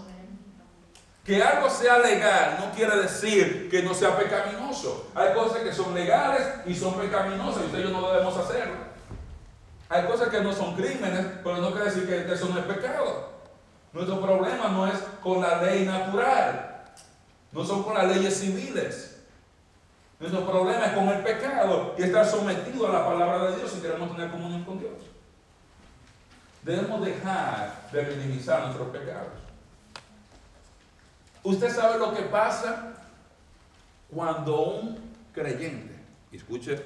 [1.24, 5.10] Que algo sea legal no quiere decir que no sea pecaminoso.
[5.14, 8.90] Hay cosas que son legales y son pecaminosas y ustedes no debemos hacerlo.
[9.88, 13.30] Hay cosas que no son crímenes, pero no quiere decir que eso no es pecado.
[13.92, 16.84] Nuestro problema no es con la ley natural,
[17.50, 19.18] no son con las leyes civiles.
[20.20, 23.80] Nuestro problema es con el pecado y estar sometido a la palabra de Dios si
[23.80, 24.92] queremos tener comunión con Dios.
[26.62, 29.49] Debemos dejar de minimizar nuestros pecados.
[31.42, 32.94] Usted sabe lo que pasa
[34.14, 34.98] cuando un
[35.32, 35.94] creyente,
[36.32, 36.82] escuche,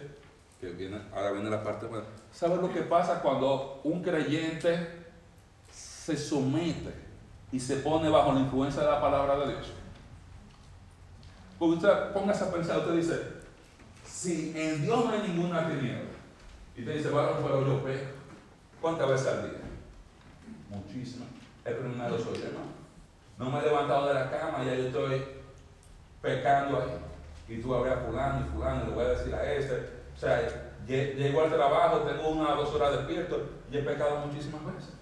[0.60, 5.04] que viene, ahora viene la parte buena, ¿sabe lo que pasa cuando un creyente
[5.72, 6.92] se somete
[7.50, 9.72] y se pone bajo la influencia de la palabra de Dios?
[11.58, 13.20] Porque usted póngase a pensar, usted dice,
[14.06, 16.10] si en Dios no hay ninguna tiniebla,
[16.76, 18.24] y usted dice, bueno, pero yo peco,
[18.84, 19.60] ¿Cuántas veces al día?
[20.68, 21.28] Muchísimas.
[21.64, 22.83] El primero soy yo, ¿no?
[23.38, 25.24] No me he levantado de la cama, ya yo estoy
[26.22, 26.98] pecando ahí.
[27.48, 29.74] Y tú hablas fulano y fulano, le voy a decir a este.
[30.16, 34.64] O sea, llego al trabajo, tengo una o dos horas despierto y he pecado muchísimas
[34.66, 34.92] veces.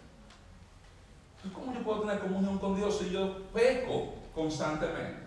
[1.36, 5.22] Entonces, ¿cómo yo puedo tener comunión con Dios si yo peco constantemente?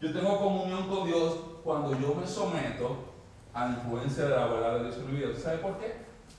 [0.00, 2.96] Yo tengo comunión con Dios cuando yo me someto
[3.52, 5.28] a la influencia de la verdad de Dios en mi vida.
[5.34, 5.94] ¿Sabe por qué?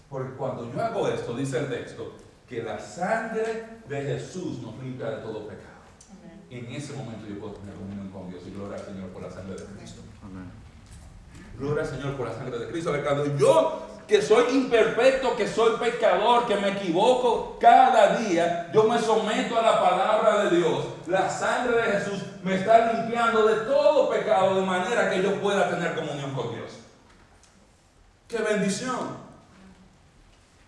[0.09, 2.13] Porque cuando yo hago esto, dice el texto,
[2.47, 5.76] que la sangre de Jesús nos limpia de todo pecado.
[6.49, 9.29] En ese momento yo puedo tener comunión con Dios y gloria al Señor por la
[9.29, 10.01] sangre de Cristo.
[10.23, 10.49] Amén.
[11.59, 12.93] Gloria al Señor por la sangre de Cristo.
[13.03, 18.97] Cuando yo, que soy imperfecto, que soy pecador, que me equivoco cada día, yo me
[18.97, 20.85] someto a la palabra de Dios.
[21.07, 25.69] La sangre de Jesús me está limpiando de todo pecado de manera que yo pueda
[25.69, 26.79] tener comunión con Dios.
[28.29, 29.26] ¡Qué bendición!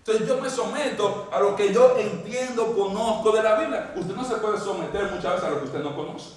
[0.10, 3.94] Entonces yo me someto a lo que yo entiendo, conozco de la Biblia.
[3.96, 6.32] Usted no se puede someter muchas veces a lo que usted no conoce.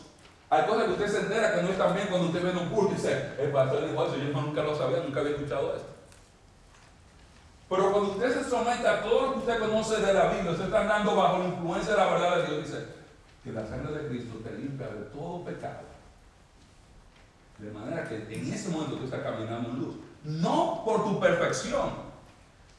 [0.51, 2.69] Hay cosas que usted se entera que no están bien cuando usted viene a un
[2.69, 5.89] curso y dice, el pastor dijo eso, yo nunca lo sabía, nunca había escuchado esto.
[7.71, 10.67] Pero cuando usted se somete a todo lo que usted conoce de la Biblia, usted
[10.67, 12.87] está andando bajo la influencia de la verdad de Dios, dice
[13.43, 15.81] que la sangre de Cristo te limpia de todo pecado.
[17.57, 19.95] De manera que en ese momento tú estás caminando en luz.
[20.25, 22.12] No por tu perfección,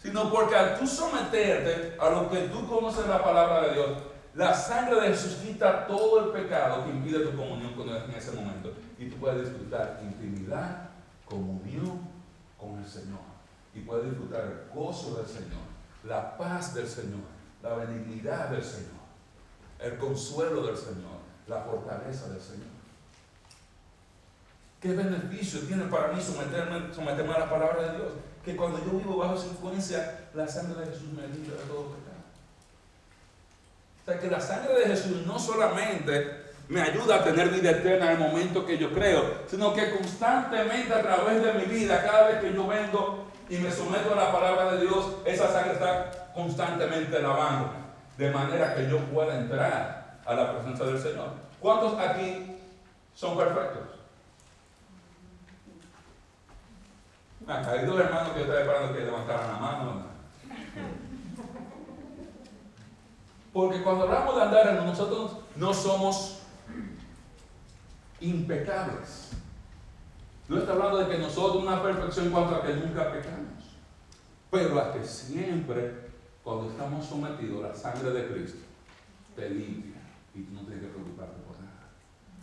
[0.03, 3.89] sino porque al tú someterte a lo que tú conoces la palabra de Dios,
[4.35, 8.15] la sangre de Jesús quita todo el pecado que impide tu comunión con Dios en
[8.15, 8.73] ese momento.
[8.99, 10.89] Y tú puedes disfrutar intimidad,
[11.25, 12.01] comunión
[12.59, 13.19] con el Señor.
[13.73, 15.63] Y puedes disfrutar el gozo del Señor,
[16.03, 17.21] la paz del Señor,
[17.61, 18.91] la benignidad del Señor,
[19.79, 22.73] el consuelo del Señor, la fortaleza del Señor.
[24.81, 28.11] ¿Qué beneficio tiene para mí someterme, someterme a la palabra de Dios?
[28.43, 31.87] Que cuando yo vivo bajo su influencia, la sangre de Jesús me limpia de todo
[31.87, 32.03] pecado.
[34.01, 38.11] O sea que la sangre de Jesús no solamente me ayuda a tener vida eterna
[38.11, 42.27] en el momento que yo creo, sino que constantemente a través de mi vida, cada
[42.27, 46.31] vez que yo vengo y me someto a la palabra de Dios, esa sangre está
[46.33, 47.71] constantemente lavando,
[48.17, 51.29] de manera que yo pueda entrar a la presencia del Señor.
[51.59, 52.57] ¿Cuántos aquí
[53.13, 54.02] son perfectos?
[57.47, 60.03] Hay dos hermanos que yo estaba esperando que levantaran la mano.
[63.51, 66.39] Porque cuando hablamos de andar en nosotros no somos
[68.19, 69.31] impecables.
[70.47, 73.63] No está hablando de que nosotros una perfección en cuanto a que nunca pecamos.
[74.49, 76.09] Pero a que siempre,
[76.43, 78.59] cuando estamos sometidos a la sangre de Cristo,
[79.35, 80.01] te limpia
[80.33, 81.89] y tú no tienes que preocuparte por nada.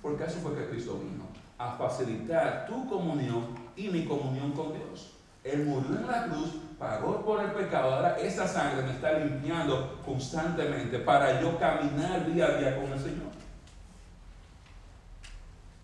[0.00, 1.24] Porque eso fue que Cristo vino,
[1.58, 5.12] a facilitar tu comunión y mi comunión con Dios.
[5.42, 9.98] Él murió en la cruz, pagó por el pecado, ahora esa sangre me está limpiando
[10.04, 13.30] constantemente para yo caminar día a día con el Señor.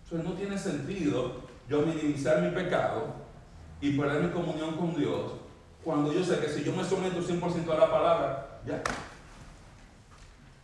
[0.03, 3.07] Entonces no tiene sentido yo minimizar mi pecado
[3.81, 5.33] y perder mi comunión con Dios
[5.83, 8.81] cuando yo sé que si yo me someto 100% a la palabra, ya.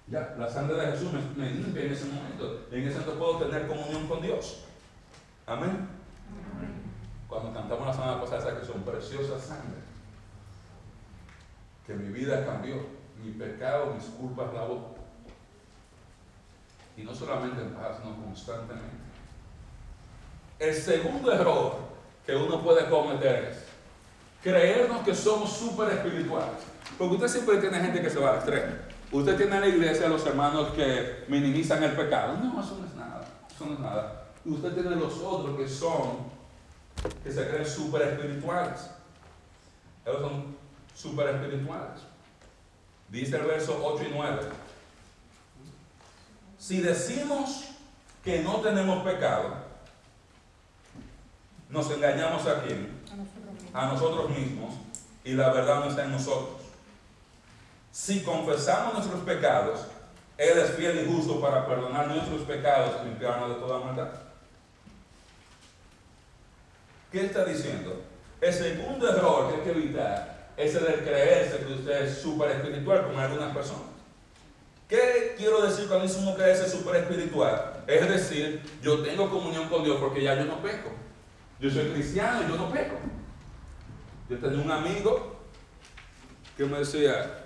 [0.08, 2.68] Ya, la sangre de Jesús me, me limpia en ese momento.
[2.72, 4.66] En ese momento puedo tener comunión con Dios.
[5.48, 5.93] Amén
[7.34, 9.82] cuando cantamos la semana pasada, esa que son preciosas sangre,
[11.86, 12.76] que mi vida cambió,
[13.22, 14.94] mi pecado, mis culpas lavó.
[16.96, 19.04] Y no solamente en paz, sino constantemente.
[20.60, 21.76] El segundo error
[22.26, 23.66] que uno puede cometer es
[24.44, 26.62] creernos que somos súper espirituales.
[26.98, 28.74] Porque usted siempre tiene gente que se va al extremo.
[29.12, 32.38] Usted tiene en la iglesia los hermanos que minimizan el pecado.
[32.38, 33.26] No, eso no es nada.
[33.54, 34.26] Eso no es nada.
[34.46, 36.33] Usted tiene los otros que son
[37.24, 38.90] que se creen super espirituales.
[40.06, 40.56] Ellos son
[40.96, 42.02] super espirituales.
[43.10, 44.42] Dice el verso 8 y 9.
[46.58, 47.66] Si decimos
[48.24, 49.56] que no tenemos pecado,
[51.70, 53.02] nos engañamos a quién?
[53.74, 54.76] A nosotros mismos.
[55.24, 56.62] Y la verdad no está en nosotros.
[57.92, 59.86] Si confesamos nuestros pecados,
[60.38, 64.10] Él es fiel y justo para perdonar nuestros pecados y limpiarnos de toda maldad.
[67.14, 68.02] ¿Qué está diciendo?
[68.42, 72.50] El segundo error que hay que evitar es el de creerse que usted es súper
[72.50, 73.84] espiritual como algunas personas.
[74.90, 77.84] ¿Qué quiero decir cuando dice uno creerse súper espiritual?
[77.86, 80.90] Es decir, yo tengo comunión con Dios porque ya yo no peco.
[81.60, 82.96] Yo soy cristiano y yo no peco.
[84.28, 85.40] Yo tenía un amigo
[86.58, 87.44] que me decía,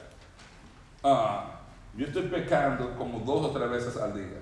[1.04, 1.60] ah,
[1.94, 4.40] yo estoy pecando como dos o tres veces al día.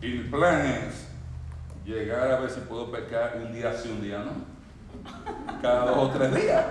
[0.00, 1.09] Y el plan es
[1.84, 4.32] llegar a ver si puedo pecar un día sí, un día no.
[5.62, 6.64] Cada dos o tres días.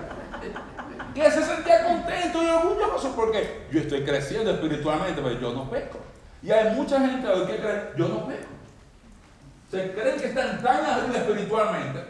[1.14, 5.99] que se sentía contento y orgulloso porque yo estoy creciendo espiritualmente, pero yo no peco.
[6.41, 8.47] Y hay mucha gente hoy que cree, yo no peco.
[9.70, 12.03] Se creen que están tan arriba espiritualmente.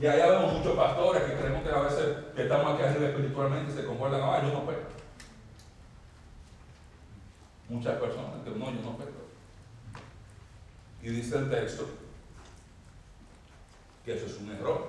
[0.00, 3.72] Y allá vemos muchos pastores que creemos que a veces que estamos aquí arriba espiritualmente
[3.72, 4.82] y se comportan, ah, yo no peco.
[7.68, 9.10] Muchas personas que no, yo no peco.
[11.02, 11.88] Y dice el texto
[14.08, 14.86] que eso es un error.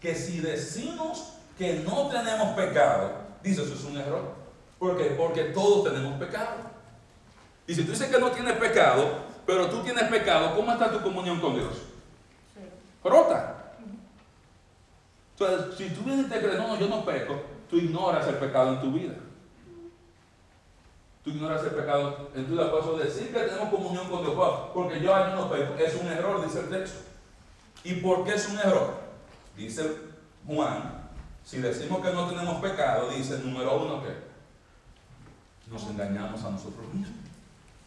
[0.00, 4.34] Que si decimos que no tenemos pecado, dice eso es un error.
[4.80, 5.14] ¿Por qué?
[5.16, 6.56] Porque todos tenemos pecado.
[7.68, 11.00] Y si tú dices que no tienes pecado, pero tú tienes pecado, ¿cómo está tu
[11.02, 11.82] comunión con Dios?
[13.04, 13.74] Rota.
[15.38, 17.40] Entonces, si tú vienes y te crees, no, no, yo no peco,
[17.70, 19.14] tú ignoras el pecado en tu vida.
[21.22, 22.72] Tú ignoras el pecado en tu vida.
[22.72, 24.34] Por eso decir que tenemos comunión con Dios,
[24.74, 27.11] porque yo no peco, es un error, dice el texto.
[27.84, 28.94] ¿Y por qué es un error?
[29.56, 29.82] Dice
[30.46, 31.02] Juan,
[31.44, 34.32] si decimos que no tenemos pecado, dice número uno que
[35.70, 37.18] nos engañamos a nosotros mismos.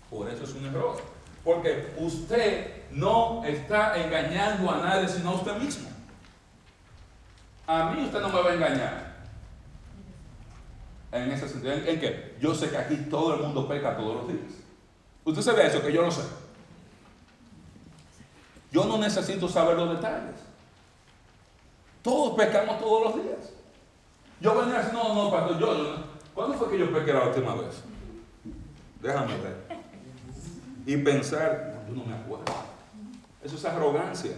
[0.10, 0.98] Por eso es un error.
[1.44, 5.90] Porque usted no está engañando a nadie sino a usted mismo.
[7.68, 9.16] A mí usted no me va a engañar.
[11.12, 12.36] En ese sentido, ¿en, qué?
[12.42, 14.54] Yo sé que aquí todo el mundo peca todos los días.
[15.24, 16.24] Usted sabe eso, que yo lo sé.
[18.76, 20.36] Yo no necesito saber los detalles.
[22.02, 23.54] Todos pecamos todos los días.
[24.42, 25.96] Yo venía a decir, no, no, pastor, yo, yo,
[26.34, 27.84] ¿cuándo fue que yo pequé la última vez?
[29.02, 29.66] Déjame ver.
[30.86, 32.44] Y pensar, yo no me acuerdo.
[33.42, 34.36] Eso es arrogancia.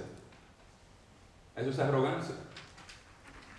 [1.56, 2.36] Eso es arrogancia.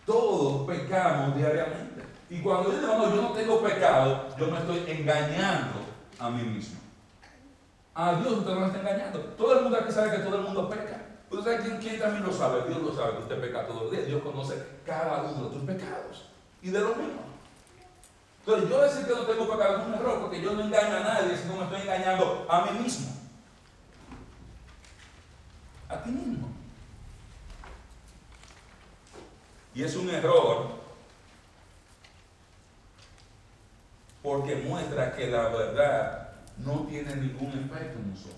[0.06, 2.04] Todos pecamos diariamente.
[2.30, 5.80] Y cuando yo digo, no, yo no tengo pecado, yo me estoy engañando
[6.20, 6.78] a mí mismo.
[7.98, 9.18] A Dios usted no me está engañando.
[9.36, 11.02] Todo el mundo aquí sabe que todo el mundo peca.
[11.30, 12.62] ¿Usted quién, quién también lo sabe?
[12.68, 14.06] Dios lo sabe que usted peca todos los días.
[14.06, 14.54] Dios conoce
[14.86, 16.28] cada uno de tus pecados.
[16.62, 17.22] Y de lo mismo.
[18.38, 21.00] Entonces yo decir que no tengo pecado es un error porque yo no engaño a
[21.00, 23.10] nadie, sino me estoy engañando a mí mismo.
[25.88, 26.48] A ti mismo.
[29.74, 30.68] Y es un error
[34.22, 36.17] porque muestra que la verdad
[36.64, 38.36] no tiene ningún efecto en nosotros.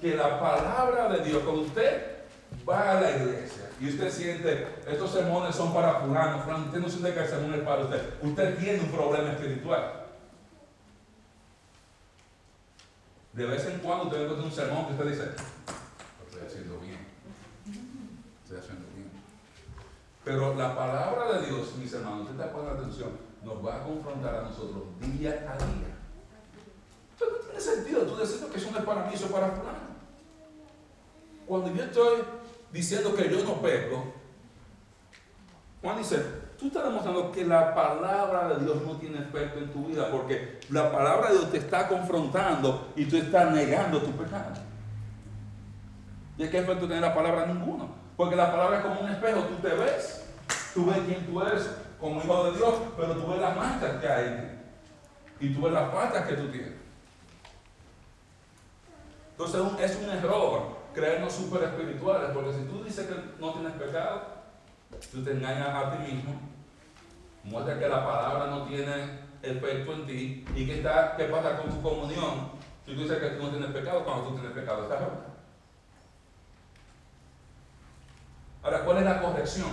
[0.00, 2.22] Que la palabra de Dios, cuando usted
[2.68, 6.88] va a la iglesia y usted siente, estos sermones son para fulano, fulano, usted no
[6.88, 8.14] siente que el sermón es para usted.
[8.22, 10.02] Usted tiene un problema espiritual.
[13.32, 16.98] De vez en cuando usted encuentra un sermón que usted dice, lo estoy haciendo bien.
[18.44, 19.10] Estoy haciendo bien.
[20.24, 23.10] Pero la palabra de Dios, mis hermanos, usted está poniendo atención,
[23.42, 25.91] nos va a confrontar a nosotros día a día.
[27.22, 29.48] Entonces no tiene sentido tú decir que eso no es para mí, eso es para
[29.48, 29.92] fulano.
[31.46, 32.22] Cuando yo estoy
[32.72, 34.04] diciendo que yo no peco,
[35.82, 36.22] Juan dice,
[36.58, 40.60] tú estás demostrando que la palabra de Dios no tiene efecto en tu vida, porque
[40.70, 44.54] la palabra de Dios te está confrontando y tú estás negando tu pecado.
[46.38, 47.46] ¿Y qué efecto tiene la palabra?
[47.46, 47.88] Ninguno.
[48.16, 50.24] Porque la palabra es como un espejo, tú te ves,
[50.74, 51.68] tú ves quién tú eres
[52.00, 54.60] como hijo de Dios, pero tú ves las manchas que hay.
[55.40, 56.81] Y tú ves las faltas que tú tienes.
[59.44, 64.22] Entonces es un error creernos súper espirituales, porque si tú dices que no tienes pecado,
[65.10, 66.34] tú te engañas a ti mismo,
[67.42, 71.70] muestra que la palabra no tiene efecto en ti, y qué, está, qué pasa con
[71.70, 72.52] tu comunión
[72.86, 75.00] si tú dices que tú no tienes pecado cuando tú tienes pecado, ¿estás
[78.62, 79.70] Ahora, ¿cuál es la corrección?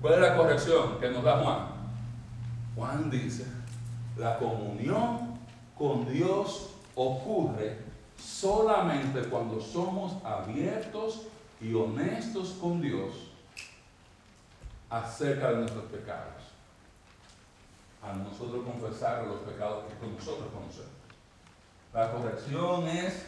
[0.00, 1.58] ¿Cuál es la corrección que nos da Juan?
[2.76, 3.46] Juan dice,
[4.16, 5.38] la comunión
[5.76, 7.87] con Dios ocurre
[8.18, 11.22] solamente cuando somos abiertos
[11.60, 13.14] y honestos con Dios
[14.90, 16.44] acerca de nuestros pecados.
[18.02, 20.88] A nosotros confesar los pecados que nosotros conocemos.
[21.92, 23.26] La corrección es,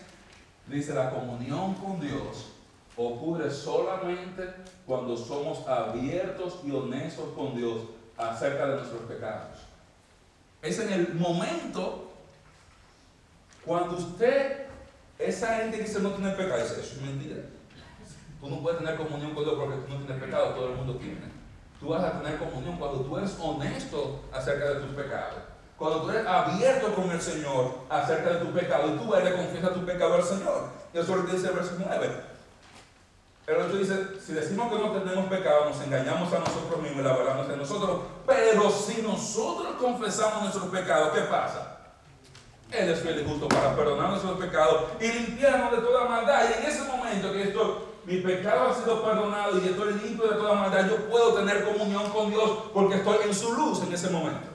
[0.67, 2.53] dice, la comunión con Dios
[2.97, 4.45] ocurre solamente
[4.87, 7.83] cuando somos abiertos y honestos con Dios
[8.17, 9.59] acerca de nuestros pecados.
[10.63, 12.11] Es en el momento
[13.65, 14.70] cuando usted
[15.21, 17.37] esa gente que dice no tiene pecado, eso es mentira.
[18.41, 20.97] Tú no puedes tener comunión con Dios porque tú no tienes pecado, todo el mundo
[20.97, 21.21] tiene.
[21.79, 25.35] Tú vas a tener comunión cuando tú eres honesto acerca de tus pecados.
[25.77, 29.25] Cuando tú eres abierto con el Señor acerca de tu pecado y tú vas y
[29.25, 30.69] le confiesas tu pecado al Señor.
[30.93, 32.11] Eso es lo que dice el verso 9.
[33.47, 37.05] El otro dice, si decimos que no tenemos pecado, nos engañamos a nosotros mismos y
[37.05, 38.01] la verdad no es de nosotros.
[38.27, 41.70] Pero si nosotros confesamos nuestros pecados, ¿qué pasa?
[42.73, 46.45] Él es fiel y justo para perdonar nuestros pecados y limpiarnos de toda maldad.
[46.49, 50.37] Y en ese momento que esto mi pecado ha sido perdonado y estoy limpio de
[50.37, 54.11] toda maldad, yo puedo tener comunión con Dios porque estoy en su luz en ese
[54.11, 54.49] momento.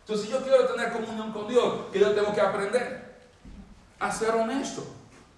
[0.00, 3.14] Entonces, si yo quiero tener comunión con Dios, yo tengo que aprender
[3.98, 4.84] a ser honesto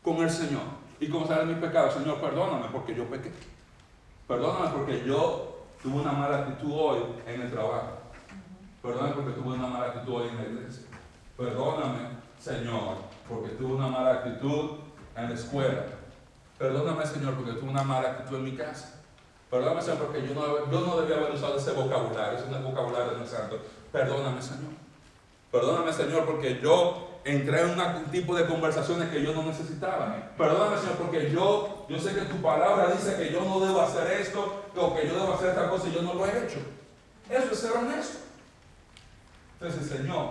[0.03, 0.62] con el Señor
[1.01, 1.95] y confesar mis pecados.
[1.95, 3.32] Señor, perdóname porque yo pequé.
[4.26, 8.03] Perdóname porque yo tuve una mala actitud hoy en el trabajo.
[8.85, 10.85] Perdóname porque tuve una mala actitud hoy en la iglesia.
[11.39, 12.01] Perdóname,
[12.39, 14.72] Señor, porque tuve una mala actitud
[15.16, 15.87] en la escuela.
[16.59, 19.01] Perdóname, Señor, porque tuve una mala actitud en mi casa.
[19.51, 22.39] Perdóname, Señor, porque yo no, yo no debía haber usado ese vocabulario.
[22.39, 23.59] Ese vocabulario de santo.
[23.91, 24.72] Perdóname, Señor.
[25.51, 30.14] Perdóname, Señor, porque yo entré en un tipo de conversaciones que yo no necesitaba.
[30.37, 34.20] Perdóname, Señor, porque yo, yo sé que tu palabra dice que yo no debo hacer
[34.20, 36.59] esto o que yo debo hacer esta cosa y yo no lo he hecho.
[37.30, 38.24] Eso es ser honesto.
[39.61, 40.30] Entonces, Señor,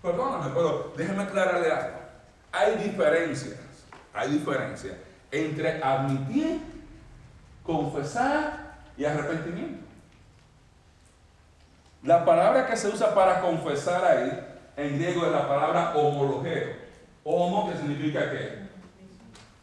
[0.00, 1.98] perdóname, pero déjeme aclararle algo.
[2.52, 3.58] Hay diferencias,
[4.12, 4.94] hay diferencias
[5.30, 6.60] entre admitir,
[7.64, 9.82] confesar y arrepentimiento.
[12.02, 16.82] La palabra que se usa para confesar ahí en griego es la palabra homologeo.
[17.24, 18.62] Homo que significa qué?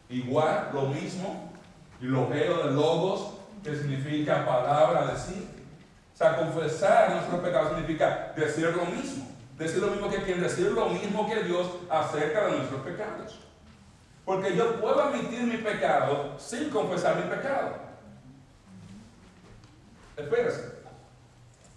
[0.09, 1.51] Igual, lo mismo.
[2.01, 5.59] Y logeo de logos que significa palabra, decir.
[6.20, 9.26] Sea, confesar nuestros pecados significa decir lo mismo.
[9.57, 13.39] Decir lo mismo que quien, decir lo mismo que Dios acerca de nuestros pecados.
[14.26, 17.74] Porque yo puedo admitir mi pecado sin confesar mi pecado.
[20.17, 20.80] Espérese.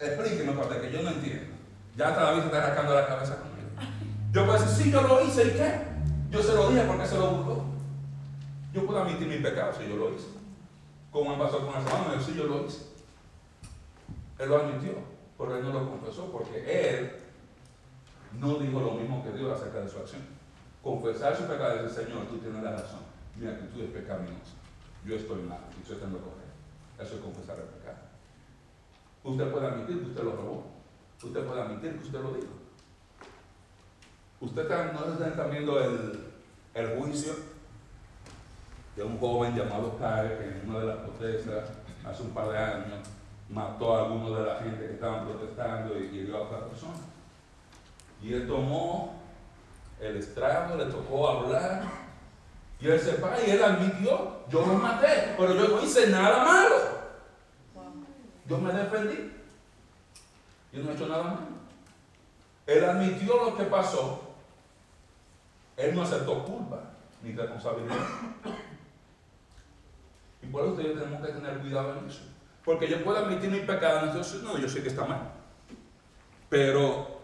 [0.01, 1.55] Explíqueme, padre, que yo no entiendo.
[1.97, 3.69] Ya hasta se está rascando la cabeza conmigo.
[4.33, 5.83] Yo puedo decir, sí, yo lo hice, ¿y qué?
[6.31, 7.65] Yo se lo dije porque se lo buscó.
[8.73, 10.27] Yo puedo admitir mi pecado si yo lo hice.
[11.13, 12.92] Como me pasó con el hermano, yo sí, yo lo hice.
[14.43, 14.95] Él lo admitió,
[15.39, 17.13] pero él no lo confesó porque él
[18.41, 20.23] no dijo lo mismo que Dios acerca de su acción.
[20.83, 23.01] Confesar su pecado y decir, Señor, tú tienes la razón.
[23.37, 24.55] Mi actitud es pecaminosa.
[25.07, 26.43] Yo estoy mal y estoy haciendo correcto.
[26.99, 27.99] Eso es confesar el pecado.
[29.23, 30.67] Usted puede admitir que usted lo robó.
[31.23, 32.53] Usted puede admitir que usted lo dijo.
[34.41, 36.33] Usted no está viendo el,
[36.75, 37.35] el juicio
[38.97, 41.71] de un joven llamado Kyle que en una de las protestas
[42.05, 43.09] hace un par de años
[43.53, 46.95] mató a algunos de la gente que estaban protestando y hirió a otra persona.
[48.23, 49.21] Y él tomó
[50.01, 51.83] el estrago, le tocó hablar
[52.81, 56.45] y él se va y él admitió, yo lo maté, pero yo no hice nada
[56.45, 56.77] malo.
[58.49, 59.33] Yo me defendí.
[60.73, 61.41] Yo no he hecho nada malo.
[62.67, 64.35] Él admitió lo que pasó.
[65.77, 66.81] Él no aceptó culpa
[67.23, 67.97] ni responsabilidad.
[70.43, 72.32] Y por eso tenemos que tener cuidado en eso.
[72.65, 75.33] Porque yo puedo admitir mi pecado, entonces no, yo sé que está mal.
[76.49, 77.21] Pero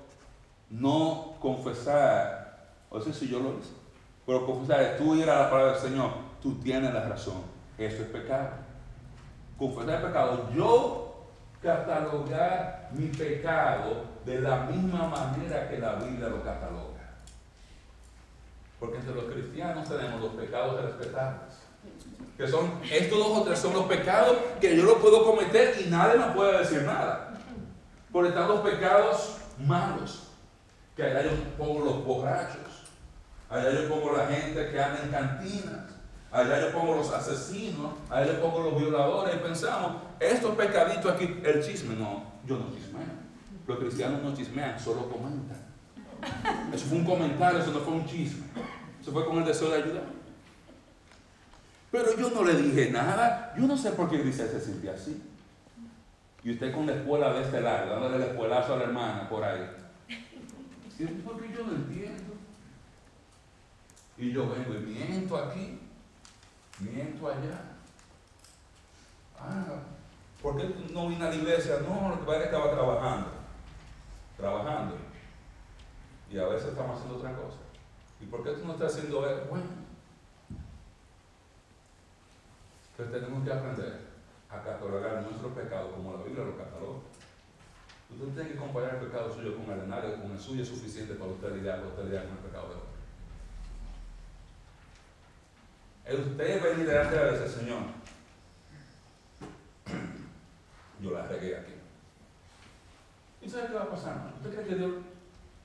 [0.71, 3.73] no confesar, o sea, si yo lo hice,
[4.27, 6.11] pero confesar, tú ir a la palabra del Señor,
[6.43, 7.43] tú tienes la razón,
[7.77, 8.51] eso es pecado.
[9.57, 11.27] Confesar el pecado, yo
[11.63, 16.99] catalogar mi pecado de la misma manera que la Biblia lo cataloga.
[18.79, 21.68] Porque entre los cristianos tenemos los pecados respetables.
[22.37, 25.89] Que son, estos dos o tres son los pecados que yo lo puedo cometer y
[25.89, 27.35] nadie me puede decir nada.
[28.13, 30.29] Por están los pecados malos.
[30.97, 32.87] Que allá yo pongo los borrachos.
[33.51, 35.89] Allá yo pongo la gente que anda en cantinas
[36.31, 41.41] Allá yo pongo los asesinos, allá yo pongo los violadores y pensamos, estos pecaditos aquí,
[41.43, 43.07] el chisme, no, yo no chismeo.
[43.67, 45.57] Los cristianos no chismean, solo comentan.
[46.73, 48.45] Eso fue un comentario, eso no fue un chisme.
[49.01, 50.18] Eso fue con el deseo de ayudar.
[51.91, 53.55] Pero yo no le dije nada.
[53.57, 55.23] Yo no sé por qué dice se siente así.
[56.45, 59.43] Y usted con la escuela de este lado, dándole el escuelazo a la hermana por
[59.45, 59.69] ahí.
[60.99, 62.35] Y porque yo no entiendo.
[64.17, 65.79] Y yo vengo y miento aquí
[66.81, 67.61] miento allá.
[69.39, 69.83] Ah,
[70.43, 71.79] ¿por qué no vine a la iglesia?
[71.81, 73.31] No, lo que es que estaba trabajando.
[74.37, 74.97] Trabajando.
[76.31, 77.59] Y a veces estamos haciendo otra cosa.
[78.21, 79.47] ¿Y por qué tú no estás haciendo eso?
[79.49, 79.78] Bueno.
[82.99, 84.01] Entonces tenemos que aprender
[84.51, 86.99] a catalogar nuestro pecado como la Biblia lo cataloga.
[88.11, 89.89] Usted tiene que comparar el pecado suyo con el
[90.21, 92.89] con el suyo es suficiente para usted lidiar, con el pecado de otro.
[96.29, 97.83] Usted venir delante de ese Señor,
[101.01, 101.75] yo la regué aquí.
[103.43, 104.33] ¿Y sabe qué va a pasar?
[104.39, 104.95] ¿Usted cree que Dios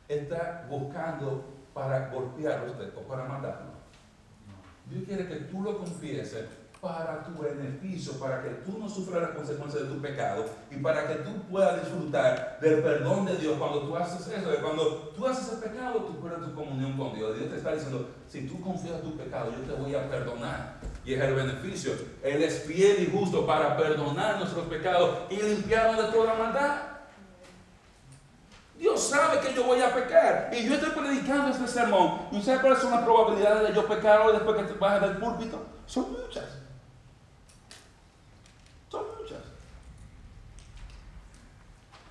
[0.07, 3.71] está buscando para golpear a usted o para matarlo?
[4.87, 9.31] Dios quiere que tú lo confieses para tu beneficio, para que tú no sufras las
[9.31, 13.83] consecuencias de tu pecado y para que tú puedas disfrutar del perdón de Dios cuando
[13.83, 17.37] tú haces eso, cuando tú haces el pecado, tú pierdes tu comunión con Dios.
[17.37, 20.75] Dios te está diciendo, si tú confías en tu pecado, yo te voy a perdonar.
[21.05, 21.93] Y es el beneficio.
[22.21, 26.93] Él es fiel y justo para perdonar nuestros pecados y limpiarnos de toda maldad.
[28.77, 30.51] Dios sabe que yo voy a pecar.
[30.53, 32.27] Y yo estoy predicando este sermón.
[32.33, 35.17] ¿Y sabes cuáles son las probabilidades de yo pecar hoy después que te bajes del
[35.17, 35.65] púlpito?
[35.85, 36.63] Son muchas.
[38.89, 39.39] Son muchas.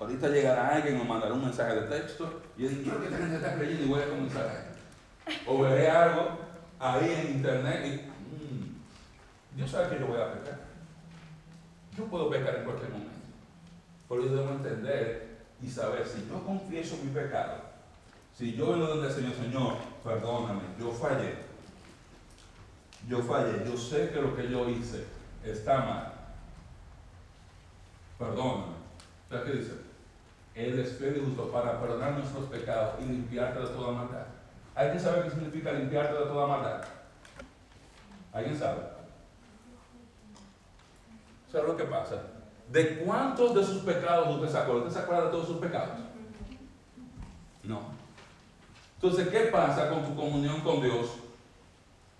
[0.03, 3.35] Ahorita llegará alguien o mandará un mensaje de texto y yo digo, que esta gente
[3.37, 4.65] está creyendo y voy a comenzar
[5.47, 6.39] O veré algo
[6.77, 7.95] ahí en internet y
[8.35, 10.59] mm, Dios sabe que yo voy a pecar.
[11.97, 13.13] Yo puedo pecar en cualquier momento.
[14.09, 17.61] Pero yo debo entender y saber si yo confieso mi pecado,
[18.37, 21.35] si yo vengo donde el Señor, Señor, perdóname, yo fallé,
[23.07, 25.05] yo fallé, yo sé que lo que yo hice
[25.45, 26.13] está mal,
[28.19, 28.73] perdóname.
[29.29, 29.92] ¿Sabes qué dice?
[30.55, 30.91] Él es
[31.51, 34.25] para perdonar nuestros pecados y limpiarte de toda maldad.
[34.75, 36.83] ¿Alguien sabe qué significa limpiarte de toda maldad?
[38.31, 38.81] ¿Alguien sabe?
[41.51, 42.21] ¿Sabe lo que pasa?
[42.71, 44.81] ¿De cuántos de sus pecados usted se acuerda?
[44.81, 45.99] ¿Usted se acuerda de todos sus pecados?
[47.63, 47.81] No.
[48.95, 51.11] Entonces, ¿qué pasa con tu comunión con Dios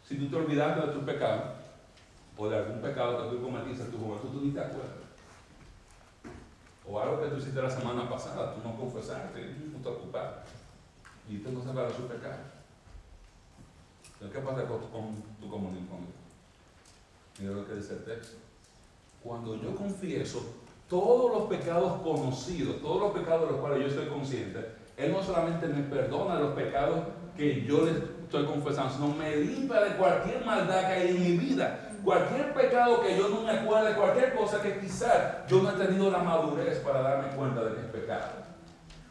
[0.08, 1.44] si tú te olvidaste de tus pecados
[2.38, 5.03] o de algún pecado que tú cometiste en tu juventud, tú ni te acuerdas?
[6.88, 10.50] O algo que tú hiciste la semana pasada, tú no confesaste, tú te ocupaste
[11.30, 12.54] y tú no sabes de sus pecados.
[14.32, 17.40] ¿qué pasa con tu, con tu comunión con Dios?
[17.40, 18.38] Mira lo que dice el texto
[19.24, 20.44] cuando yo confieso
[20.90, 24.60] todos los pecados conocidos, todos los pecados de los cuales yo estoy consciente,
[24.98, 27.00] Él no solamente me perdona los pecados
[27.38, 27.92] que yo le
[28.24, 31.90] estoy confesando, sino me limpia de cualquier maldad que hay en mi vida.
[32.04, 36.12] Cualquier pecado que yo no me acuerde, cualquier cosa que quizás yo no he tenido
[36.12, 38.44] la madurez para darme cuenta de que es pecado.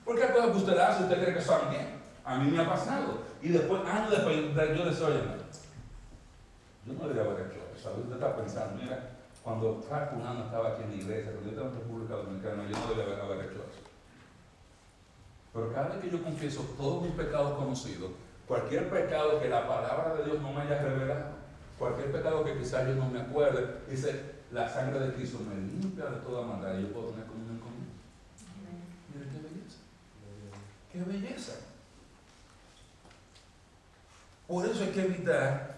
[0.05, 2.03] Porque hay cosas que usted hace usted cree que son bien.
[2.25, 3.19] A mí me ha pasado.
[3.41, 4.37] Y después, años después,
[4.77, 5.15] yo le soy,
[6.85, 7.95] yo no debería haber hecho eso.
[7.99, 9.11] Usted está pensando, mira,
[9.43, 10.11] cuando Frank
[10.45, 13.41] estaba aquí en la iglesia, cuando yo estaba en República Dominicana, yo no debía haber
[13.47, 13.83] hecho eso.
[15.53, 18.11] Pero cada vez que yo confieso todos mis pecados conocidos,
[18.47, 20.92] cualquier pecado que la palabra de Dios no me haya revelado,
[21.83, 26.05] cualquier pecado que quizás yo no me acuerde, dice, la sangre de Cristo me limpia
[26.05, 27.91] de toda maldad y yo puedo tener comunión con Él.
[29.13, 29.79] Mira qué belleza.
[30.93, 31.53] Qué belleza.
[34.47, 35.73] Por eso hay que evitar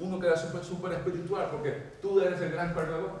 [0.00, 1.70] uno queda súper, súper espiritual porque
[2.02, 3.20] tú eres el gran perdedor.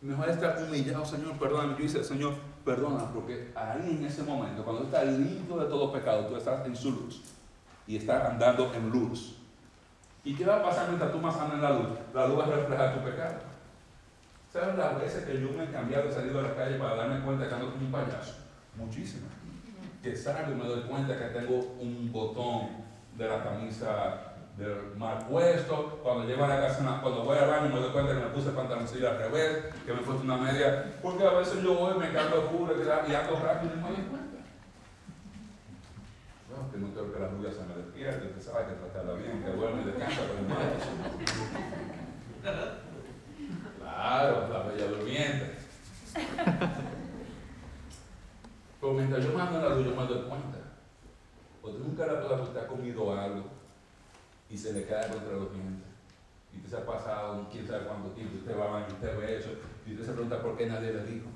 [0.00, 1.74] Mejor estar humillado, Señor, perdóname.
[1.74, 6.26] Yo dice, Señor, perdona, porque ahí en ese momento, cuando estás limpio de todo pecado,
[6.26, 7.22] tú estás en su luz
[7.86, 9.36] y estás andando en luz.
[10.24, 11.88] ¿Y qué va a pasar mientras tú más andas en la luz?
[12.14, 13.34] La luz va a reflejar tu pecado.
[14.52, 17.24] ¿Sabes las veces que yo me he cambiado y salido a la calle para darme
[17.24, 18.34] cuenta que ando como un payaso?
[18.76, 19.30] Muchísimas.
[20.02, 22.68] Que salgo y me doy cuenta que tengo un botón
[23.16, 24.32] de la camisa
[24.96, 28.20] mal puesto, cuando llego a la casa, cuando voy al baño me doy cuenta que
[28.20, 31.98] me puse pantaloncillo al revés, que me puesto una media, porque a veces yo voy,
[31.98, 34.38] me cambio puro y ando rápido y no me doy cuenta.
[36.50, 37.60] Bueno, que no quiero que la rubia se
[38.02, 40.46] despierte, que sabe que tratarla bien, que duerme y descansa con el
[43.78, 45.58] Claro, la bella durmiente.
[48.80, 50.58] Pero mientras yo mando en la luz, yo me doy cuenta.
[51.60, 53.44] Porque la puedo ha comido algo
[54.50, 55.86] y se le cae contra los dientes.
[56.52, 59.38] Y usted se ha pasado quién sabe cuánto tiempo, usted va a baño, usted ve
[59.38, 59.50] eso,
[59.86, 61.28] y usted se pregunta por qué nadie le dijo.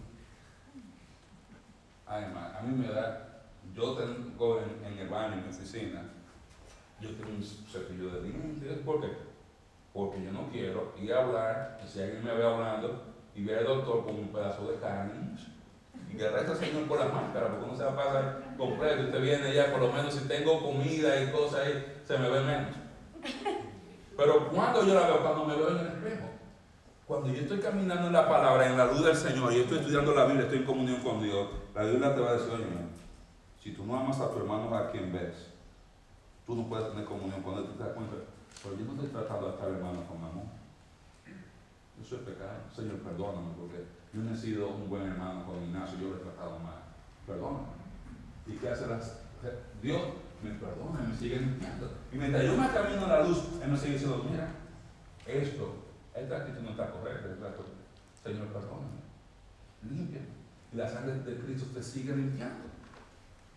[2.06, 3.44] Además, a mí me da,
[3.74, 6.02] yo tengo en, el baño, en mi oficina,
[7.00, 9.08] yo tengo un cepillo de dientes, ¿por qué?
[9.92, 13.02] Porque yo no quiero ir a hablar, y si alguien me ve hablando,
[13.34, 15.12] y ve al doctor con un pedazo de carne,
[16.10, 19.22] y que resta señor por la máscara, porque uno se va a pasar completo, usted
[19.22, 22.74] viene ya, por lo menos si tengo comida y cosas ahí, se me ve menos.
[24.16, 26.30] Pero cuando yo la veo, cuando me veo en el espejo,
[27.06, 30.14] cuando yo estoy caminando en la palabra, en la luz del Señor, y estoy estudiando
[30.14, 32.64] la Biblia, estoy en comunión con Dios, la Biblia te va a decir, oye,
[33.62, 35.55] si tú no amas a tu hermano a quien ves,
[36.46, 38.14] tú no puedes tener comunión él, tú te das cuenta,
[38.62, 40.46] pero yo no estoy tratando a estar hermano con amor.
[42.00, 42.60] Eso es pecado.
[42.74, 46.20] Señor, perdóname, porque yo no he sido un buen hermano con Ignacio, yo lo he
[46.20, 46.82] tratado mal.
[47.26, 47.74] Perdóname.
[48.46, 49.20] ¿Y qué hace las...
[49.82, 50.00] Dios
[50.42, 51.90] me perdona, me sigue limpiando.
[52.12, 54.48] Y mientras yo me camino a la luz, Él me sigue diciendo, mira,
[55.26, 55.74] esto,
[56.14, 57.28] esta actitud no está correcta,
[58.22, 59.02] Señor, perdóname,
[59.88, 60.20] limpia.
[60.72, 62.64] Y la sangre de Cristo te sigue limpiando.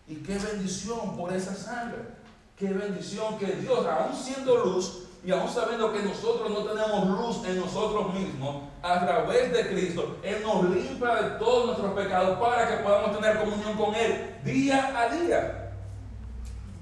[0.06, 2.19] Y qué bendición por esa sangre.
[2.60, 7.42] Qué bendición que Dios, aún siendo luz, y aún sabiendo que nosotros no tenemos luz
[7.46, 12.68] en nosotros mismos, a través de Cristo, Él nos limpia de todos nuestros pecados para
[12.68, 15.72] que podamos tener comunión con Él día a día.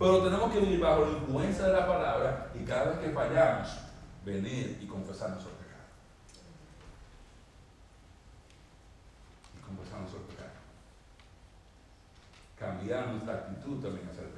[0.00, 3.68] Pero tenemos que vivir bajo la influencia de la palabra y cada vez que fallamos,
[4.24, 5.86] venir y confesar nuestros pecados.
[9.56, 10.52] Y confesar nuestros pecados.
[12.58, 14.37] Cambiar nuestra actitud también hacia el pecado.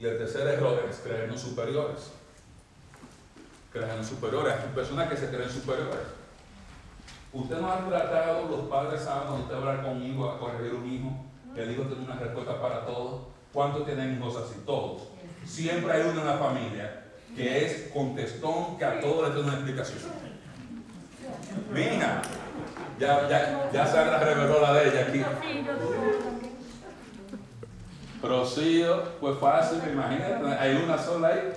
[0.00, 2.10] Y el tercer error es creernos superiores.
[3.70, 4.54] Creernos superiores.
[4.54, 6.08] Hay personas que se creen superiores.
[7.34, 11.24] Usted no ha tratado, los padres saben, usted hablar conmigo a corregir un hijo,
[11.54, 13.28] que el hijo tiene una respuesta para todo.
[13.52, 14.62] ¿Cuántos tienen hijos así?
[14.64, 15.02] Todos.
[15.44, 17.04] Siempre hay uno en la familia
[17.36, 19.98] que es contestón, que a todos le tiene una explicación.
[21.72, 22.22] Mira,
[22.98, 25.24] ya, ya, ya Sandra reveló la de ella aquí.
[28.22, 31.52] Rocío, pues fácil, imagínate, hay una sola ahí.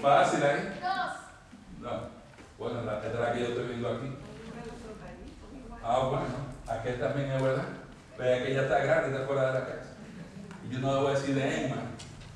[0.00, 0.80] Fácil ahí.
[1.80, 1.90] No.
[2.58, 4.16] Bueno, esta es la que yo estoy viendo aquí.
[5.82, 6.26] Ah, bueno,
[6.68, 7.64] aquí también es verdad.
[8.18, 9.94] Vea que ella está grande, está fuera de la casa.
[10.68, 11.76] Y yo no le voy a decir de Emma.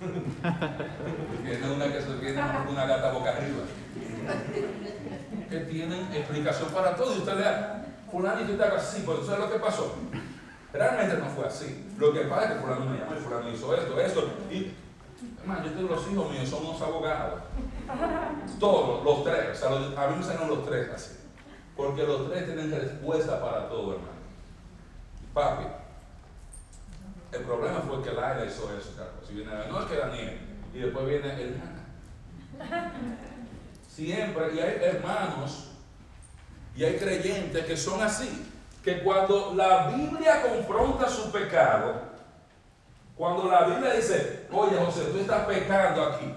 [0.01, 3.65] Porque es una que se tiene una gata boca arriba.
[5.49, 7.15] Que tienen explicación para todo.
[7.15, 9.95] Y usted lea, fulano y está así, pero ¿sabes lo que pasó?
[10.75, 11.87] Realmente no fue así.
[11.99, 14.29] Lo que pasa es que fulano me llamó y fulano hizo esto, esto.
[14.51, 14.73] Y,
[15.41, 17.43] hermano, yo tengo los hijos míos, son unos abogados.
[18.59, 19.63] Todos, los tres.
[19.63, 21.19] O sea, a mí me salen los tres así.
[21.77, 24.15] Porque los tres tienen respuesta para todo, hermano.
[25.33, 25.65] Papi,
[27.31, 29.25] el problema fue que Laila hizo eso, Carlos.
[29.29, 30.39] Si viene, no es que Daniel,
[30.73, 31.61] y después viene el
[33.89, 35.71] Siempre, y hay hermanos,
[36.77, 38.54] y hay creyentes que son así
[38.85, 42.03] que cuando la Biblia confronta su pecado,
[43.17, 46.35] cuando la Biblia dice, oye José, tú estás pecando aquí.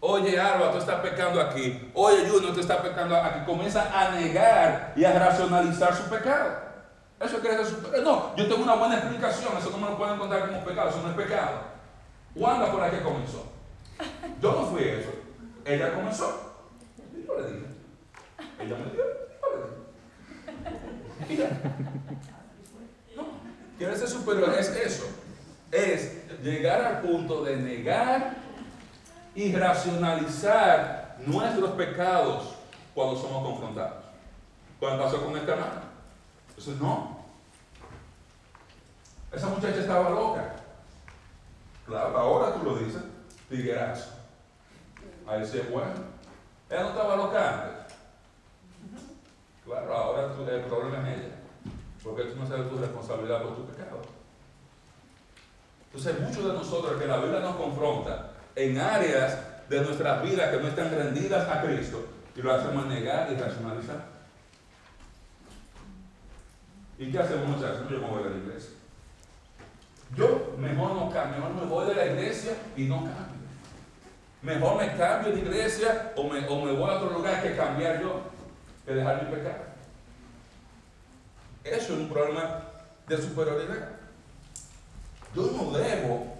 [0.00, 1.90] Oye Alba, tú estás pecando aquí.
[1.92, 3.44] Oye Junior, tú estás pecando aquí.
[3.44, 6.68] Comienza a negar y a racionalizar su pecado.
[7.18, 9.56] Eso quiere decir No, yo tengo una buena explicación.
[9.58, 10.90] Eso no me lo pueden contar como pecado.
[10.90, 11.62] Eso no es pecado.
[12.32, 13.44] ¿Cuándo fue la que comenzó?
[14.40, 15.10] Yo no fui eso.
[15.64, 16.54] Ella comenzó.
[17.26, 17.66] Yo le dije.
[18.60, 19.27] Ella me dio.
[23.16, 23.26] No,
[23.76, 25.04] quiere ser superior, es eso.
[25.70, 28.36] Es llegar al punto de negar
[29.34, 32.54] y racionalizar nuestros pecados
[32.94, 34.04] cuando somos confrontados.
[34.80, 35.82] Cuando pasó con esta hermana.
[36.48, 37.18] Entonces, no.
[39.32, 40.54] Esa muchacha estaba loca.
[41.86, 43.02] Claro, ahora tú lo dices,
[43.48, 44.10] tiguerazo.
[45.26, 45.92] Ahí es bueno.
[46.70, 47.77] Ella no estaba loca antes.
[49.68, 51.34] Claro, ahora el problema es ella,
[52.02, 54.00] porque tú no sabes tu responsabilidad por tu pecado.
[55.92, 60.62] Entonces, muchos de nosotros que la Biblia nos confronta en áreas de nuestras vidas que
[60.62, 64.06] no están rendidas a Cristo y lo hacemos negar y racionalizar.
[66.98, 67.90] ¿Y qué hacemos muchachos?
[67.90, 68.70] Yo me voy de la iglesia.
[70.16, 73.36] Yo mejor no cambio, mejor me voy de la iglesia y no cambio.
[74.40, 78.00] Mejor me cambio de iglesia o me, o me voy a otro lugar que cambiar
[78.00, 78.37] yo
[78.88, 79.64] que dejar mi pecado.
[81.62, 82.62] Eso es un problema
[83.06, 83.90] de superioridad.
[85.34, 86.38] Yo no debo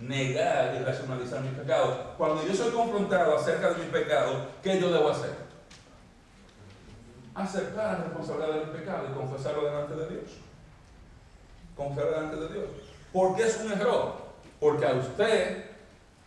[0.00, 2.14] negar y racionalizar mi pecado.
[2.18, 5.30] Cuando yo soy confrontado acerca de mi pecado, ¿qué yo debo hacer?
[7.34, 10.30] Aceptar la responsabilidad del pecado y confesarlo delante de Dios.
[11.76, 12.68] Confesarlo delante de Dios.
[13.12, 14.16] ¿Por qué es un error?
[14.58, 15.66] Porque a usted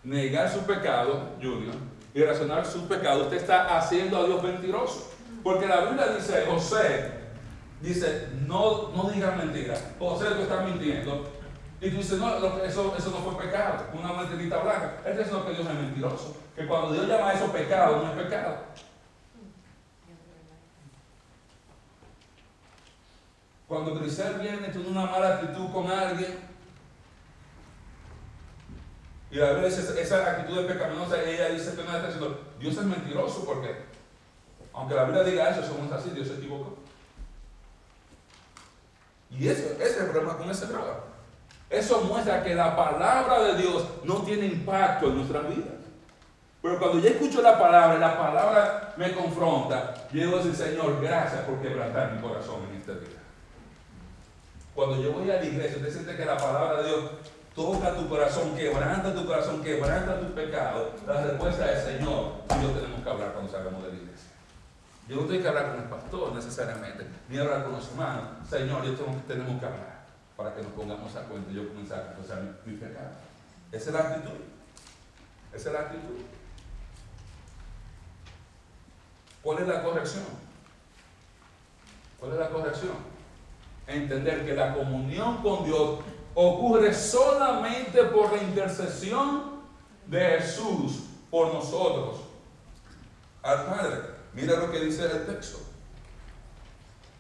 [0.04, 1.76] negar su pecado, Junior,
[2.16, 5.12] y razonar sus pecados, usted está haciendo a Dios mentiroso.
[5.44, 7.12] Porque la Biblia dice, José,
[7.82, 9.84] dice, no, no digas mentiras.
[10.00, 11.30] José, tú estás mintiendo.
[11.82, 15.02] Y tú dices, no, eso, eso no fue pecado, una mentirita blanca.
[15.06, 16.38] Es lo que Dios es mentiroso.
[16.56, 18.60] Que cuando Dios llama a eso pecado, no es pecado.
[23.68, 26.40] Cuando Grisel viene, tiene una mala actitud con alguien,
[29.32, 32.84] y Biblia dice esa actitud de pecaminosa, ella dice que no está diciendo, Dios es
[32.84, 33.76] mentiroso porque,
[34.74, 36.78] aunque la Biblia diga eso, somos así, Dios se equivocó.
[39.32, 41.00] Y eso, ese es el problema con ese drama.
[41.70, 45.76] Eso muestra que la palabra de Dios no tiene impacto en nuestras vidas.
[46.62, 51.42] Pero cuando yo escucho la palabra, la palabra me confronta, yo digo decir, Señor, gracias
[51.42, 53.20] por quebrantar mi corazón en este día.
[54.74, 57.12] Cuando yo voy a la iglesia, usted siente que la palabra de Dios
[57.56, 63.02] toca tu corazón, quebranta tu corazón, quebranta tu pecado, la respuesta es Señor, yo tenemos
[63.02, 64.30] que hablar cuando salgamos de la iglesia.
[65.08, 68.24] Yo no tengo que hablar con el pastor necesariamente, ni hablar con los hermanos.
[68.50, 68.94] Señor, yo
[69.28, 72.72] tenemos que hablar para que nos pongamos a cuenta y yo comenzar a confesar mi,
[72.72, 73.12] mi pecado.
[73.72, 74.40] Esa es la actitud.
[75.54, 76.22] Esa es la actitud.
[79.42, 80.24] ¿Cuál es la corrección?
[82.20, 82.96] ¿Cuál es la corrección?
[83.88, 86.00] Entender que la comunión con Dios
[86.36, 89.56] ocurre solamente por la intercesión
[90.06, 92.18] de Jesús por nosotros
[93.42, 93.98] al Padre.
[94.34, 95.60] Mira lo que dice el texto.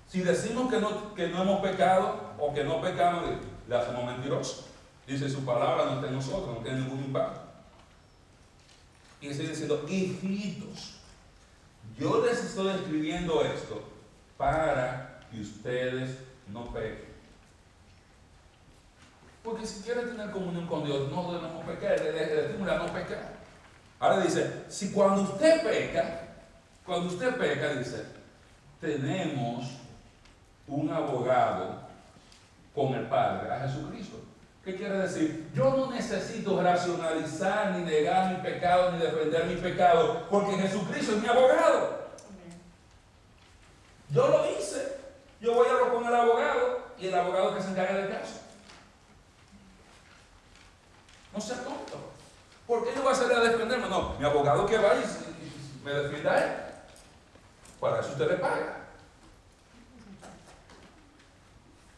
[0.08, 3.24] Si decimos que no, que no hemos pecado o que no pecamos,
[3.68, 4.66] le hacemos mentiroso.
[5.08, 7.42] Dice su palabra no está en nosotros, no tiene ningún impacto.
[9.22, 11.00] Y sigue diciendo, hijitos,
[11.98, 13.84] yo les estoy escribiendo esto
[14.38, 16.18] para que ustedes
[16.52, 17.05] no pequen.
[19.46, 23.36] Porque si quieren tener comunión con Dios, no debemos pecar, le decimos a no pecar.
[24.00, 26.22] Ahora dice, si cuando usted peca,
[26.84, 28.06] cuando usted peca, dice,
[28.82, 29.66] tenemos
[30.68, 31.80] un abogado
[32.74, 34.18] con el Padre, a Jesucristo.
[34.64, 35.52] ¿Qué quiere decir?
[35.54, 41.22] Yo no necesito racionalizar, ni negar mi pecado, ni defender mi pecado, porque Jesucristo es
[41.22, 42.10] mi abogado.
[44.10, 44.98] Yo lo hice.
[45.40, 48.40] Yo voy a hablar con el abogado y el abogado que se encarga del caso.
[51.35, 52.12] No sea tonto.
[52.68, 53.88] ¿Por qué yo voy a salir a defenderme?
[53.88, 56.52] No, mi abogado que va y me defienda a él.
[57.80, 58.78] Para eso usted le paga.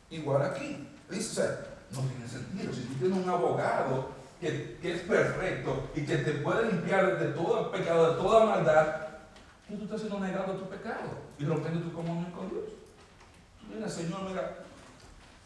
[0.10, 0.88] Igual aquí.
[1.10, 1.58] Dice,
[1.92, 2.74] no tiene sentido.
[2.74, 4.10] Si tú tienes un abogado
[4.42, 9.08] que, es perfecto y que te puede limpiar de todo pecado, de toda maldad,
[9.68, 12.66] ¿qué tú estás haciendo negando tu pecado y rompiendo tu comunión con Dios?
[13.74, 14.58] Mira, Señor, mira,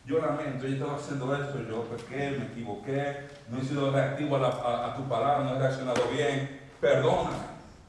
[0.05, 4.95] yo lamento, yo estaba haciendo esto, yo pequé, me equivoqué, no he sido reactivo a,
[4.95, 7.31] tu palabra, no he reaccionado bien, perdona.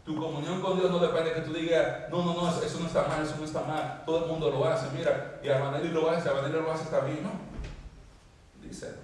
[0.04, 2.86] Tu comunión con Dios no depende de que tú digas, no, no, no, eso no
[2.86, 6.10] está mal, eso no está mal, todo el mundo lo hace, mira, y Abanelli lo
[6.10, 7.30] hace, Abanelli lo hace, está bien, no.
[8.60, 8.94] Dice,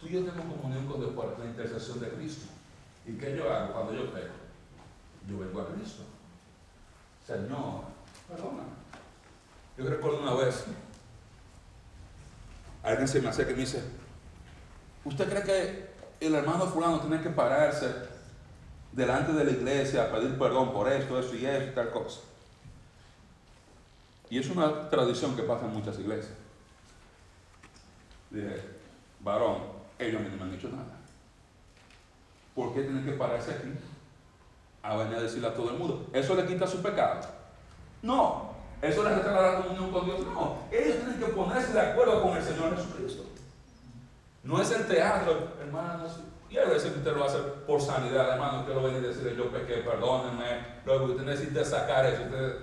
[0.00, 2.46] tú y yo tenemos comunión con Dios por la intercesión de Cristo.
[3.06, 4.34] ¿Y qué yo hago cuando yo peco?
[5.28, 6.02] Yo vengo a Cristo.
[7.26, 7.82] Señor,
[8.28, 8.64] perdona.
[9.76, 10.66] Yo recuerdo una vez,
[12.82, 13.82] alguien se me acerca y me dice,
[15.04, 17.92] ¿usted cree que el hermano fulano tiene que pararse
[18.92, 22.20] delante de la iglesia a pedir perdón por esto, eso y eso y tal cosa?
[24.30, 26.32] Y es una tradición que pasa en muchas iglesias.
[28.30, 28.62] Dije,
[29.20, 29.58] varón,
[29.98, 30.98] ellos a mí no me han dicho nada.
[32.54, 33.68] ¿Por qué tienen que pararse aquí
[34.82, 36.08] a venir a decirle a todo el mundo?
[36.12, 37.20] ¿Eso le quita su pecado?
[38.02, 38.51] No,
[38.82, 40.20] eso les restaura la comunión con Dios.
[40.26, 43.24] No, ellos tienen que ponerse de acuerdo con el Señor Jesucristo.
[44.42, 46.18] No es el teatro, hermanos.
[46.50, 48.60] Y a veces usted lo hace por sanidad, hermano.
[48.60, 50.66] Usted lo viene y decirle, yo pequé, perdónenme.
[50.84, 52.56] Luego usted necesita sacar eso, usted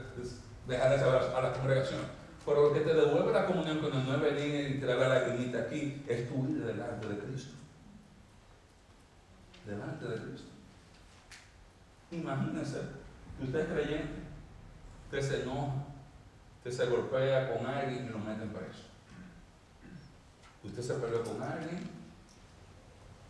[0.67, 2.01] dejar de saber a la congregación.
[2.45, 5.59] Pero lo que te devuelve la comunión con no es venir y traer la lagrimita
[5.59, 7.53] aquí, es tu vida delante de Cristo.
[9.65, 10.47] Delante de Cristo.
[12.11, 12.80] Imagínense
[13.38, 14.20] que usted es creyente,
[15.05, 15.74] usted se enoja,
[16.60, 18.84] Usted se golpea con alguien y lo meten preso.
[20.62, 21.89] Usted se peleó con alguien,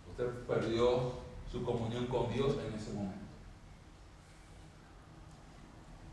[0.09, 1.13] usted perdió
[1.51, 3.19] su comunión con Dios en ese momento.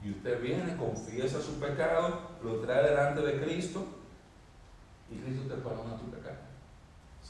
[0.03, 3.87] Y usted viene, confiesa su pecado, lo trae delante de Cristo
[5.11, 6.37] y Cristo te perdona tu pecado.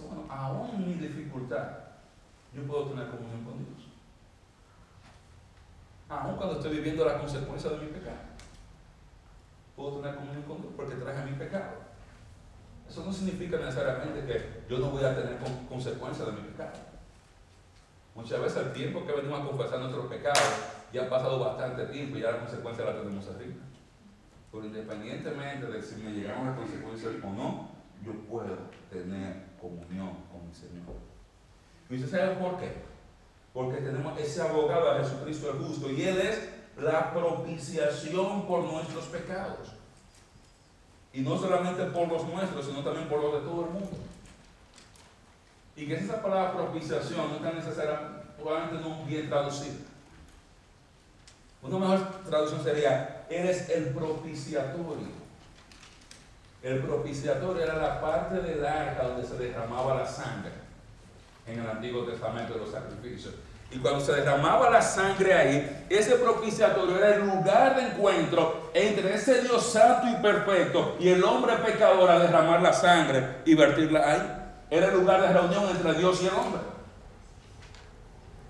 [0.01, 1.69] bueno, aún en mi dificultad,
[2.53, 3.89] yo puedo tener comunión con Dios.
[6.09, 8.36] Aún cuando estoy viviendo la consecuencia de mi pecado
[9.77, 11.87] puedo tener comunión con Dios porque traje mi pecado.
[12.89, 16.73] Eso no significa necesariamente que yo no voy a tener consecuencias de mi pecado.
[18.15, 20.43] Muchas veces el tiempo que venimos a confesar nuestros pecados
[20.93, 23.57] ya ha pasado bastante tiempo y ya la consecuencia la tenemos arriba.
[24.51, 27.71] Pero independientemente de si me llegaron las consecuencias o no,
[28.03, 28.57] yo puedo
[28.91, 30.97] tener comunión con mi Señor.
[31.91, 32.73] ¿Y usted sabe por qué?
[33.53, 39.05] Porque tenemos ese abogado a Jesucristo el justo y Él es la propiciación por nuestros
[39.07, 39.73] pecados.
[41.13, 43.97] Y no solamente por los nuestros, sino también por los de todo el mundo.
[45.75, 49.77] Y que esa palabra propiciación no está necesaria, probablemente no bien traducida.
[51.63, 55.27] Una mejor traducción sería, eres el propiciatorio.
[56.63, 60.53] El propiciatorio era la parte del arca donde se derramaba la sangre
[61.47, 63.35] en el Antiguo Testamento de los sacrificios.
[63.71, 69.15] Y cuando se derramaba la sangre ahí, ese propiciatorio era el lugar de encuentro entre
[69.15, 74.13] ese Dios santo y perfecto y el hombre pecador a derramar la sangre y vertirla
[74.13, 74.43] ahí.
[74.71, 76.61] Era el lugar de reunión entre Dios y el hombre.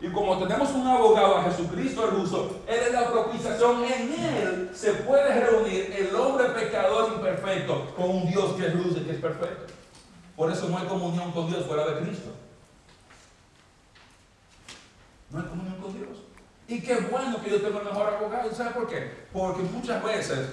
[0.00, 4.70] Y como tenemos un abogado a Jesucristo el ruso, Él es la propiciación, en Él
[4.74, 9.12] se puede reunir el hombre pecador imperfecto con un Dios que es luz y que
[9.12, 9.72] es perfecto.
[10.36, 12.30] Por eso no hay comunión con Dios fuera de Cristo.
[15.36, 16.18] No hay comunión con Dios.
[16.66, 18.54] Y qué bueno que yo tengo el mejor abogado.
[18.54, 19.26] ¿Sabes por qué?
[19.34, 20.48] Porque muchas veces,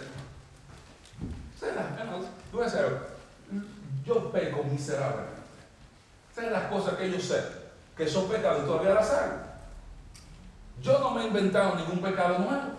[4.05, 5.41] yo peco miserablemente.
[6.35, 7.41] ¿Sabes las cosas que yo sé
[7.95, 9.33] que son pecados y todavía las hago?
[10.81, 12.73] Yo no me he inventado ningún pecado nuevo.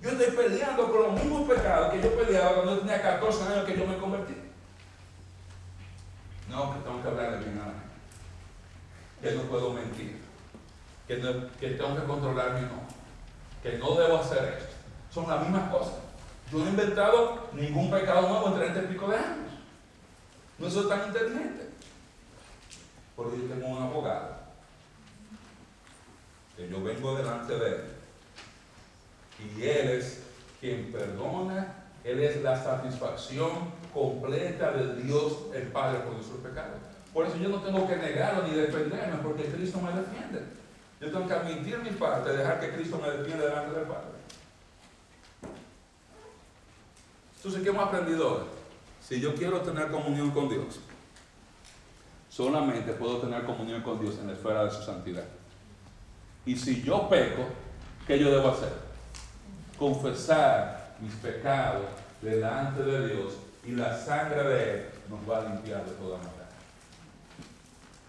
[0.00, 3.64] Yo estoy peleando con los mismos pecados que yo peleaba cuando yo tenía 14 años
[3.64, 4.36] que yo me convertí.
[6.48, 7.74] No, que tengo que hablar de mi nada.
[9.20, 10.29] Que no puedo mentir.
[11.16, 12.82] Que, tengo que controlar mi no.
[13.62, 14.74] Que no debo hacer esto.
[15.12, 15.94] Son las mismas cosas.
[16.52, 19.52] Yo no he inventado ningún pecado nuevo en 30 y pico de años.
[20.58, 21.70] No soy tan inteligente.
[23.16, 24.36] Porque yo tengo un abogado.
[26.56, 28.00] Que yo vengo delante de él
[29.56, 30.22] y Él es
[30.60, 33.50] quien perdona, Él es la satisfacción
[33.92, 36.78] completa de Dios el Padre por nuestros pecados.
[37.12, 40.59] Por eso yo no tengo que negarlo ni defenderme, porque Cristo me defiende.
[41.00, 44.20] Yo tengo que admitir mi parte, dejar que Cristo me defienda delante del Padre.
[47.36, 48.42] Entonces, ¿qué hemos aprendido hoy?
[49.00, 50.78] Si yo quiero tener comunión con Dios,
[52.28, 55.24] solamente puedo tener comunión con Dios en la esfera de su santidad.
[56.44, 57.46] Y si yo peco,
[58.06, 58.90] ¿qué yo debo hacer?
[59.80, 61.86] confesar mis pecados
[62.20, 63.32] delante de Dios
[63.64, 66.50] y la sangre de Él nos va a limpiar de toda maldad.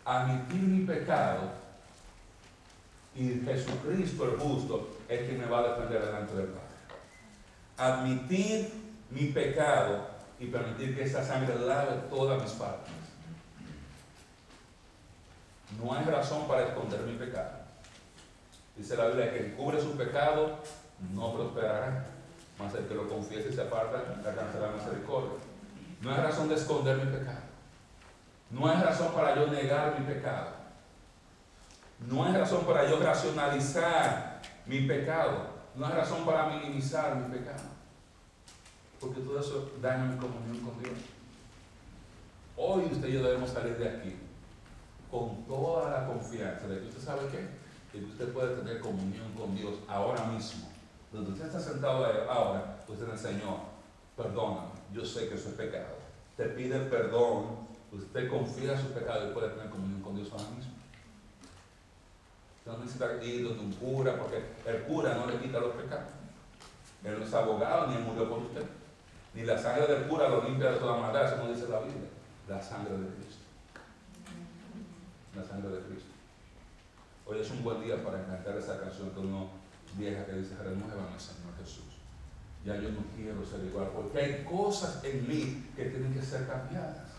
[0.04, 1.61] Admitir mi pecado
[3.16, 6.68] y Jesucristo el justo es quien me va a defender delante del Padre.
[7.78, 8.74] Admitir
[9.10, 10.08] mi pecado
[10.40, 12.90] y permitir que esa sangre lave todas mis faltas.
[15.82, 17.62] No hay razón para esconder mi pecado.
[18.76, 20.60] Dice la Biblia que cubre su pecado
[21.14, 22.06] no prosperará,
[22.58, 25.40] mas el que lo confiese y se aparta alcanzará misericordia.
[26.02, 27.42] No hay razón de esconder mi pecado.
[28.50, 30.61] No hay razón para yo negar mi pecado.
[32.08, 35.52] No hay razón para yo racionalizar mi pecado.
[35.76, 37.64] No hay razón para minimizar mi pecado.
[39.00, 40.98] Porque todo eso daña mi comunión con Dios.
[42.58, 44.16] Hoy usted y yo debemos salir de aquí
[45.10, 47.48] con toda la confianza de que usted sabe qué,
[47.92, 50.72] que usted puede tener comunión con Dios ahora mismo
[51.12, 53.58] donde usted está sentado ahora, usted le Señor,
[54.16, 55.98] perdóname, yo sé que eso es pecado.
[56.38, 60.50] Te pide perdón, usted confía en su pecado y puede tener comunión con Dios ahora
[60.56, 60.72] mismo.
[62.66, 66.10] No necesita ir donde un cura, porque el cura no le quita los pecados.
[67.04, 68.64] Él no es abogado ni murió por usted.
[69.34, 72.10] Ni la sangre del cura lo limpia de toda maldad, eso no dice la Biblia.
[72.48, 73.44] La sangre de Cristo.
[75.36, 76.12] La sangre de Cristo.
[77.26, 79.50] Hoy es un buen día para cantar esa canción que uno
[79.98, 81.86] vieja que dice, renuévame, Señor Jesús.
[82.66, 86.46] Ya yo no quiero ser igual, porque hay cosas en mí que tienen que ser
[86.46, 87.10] cambiadas.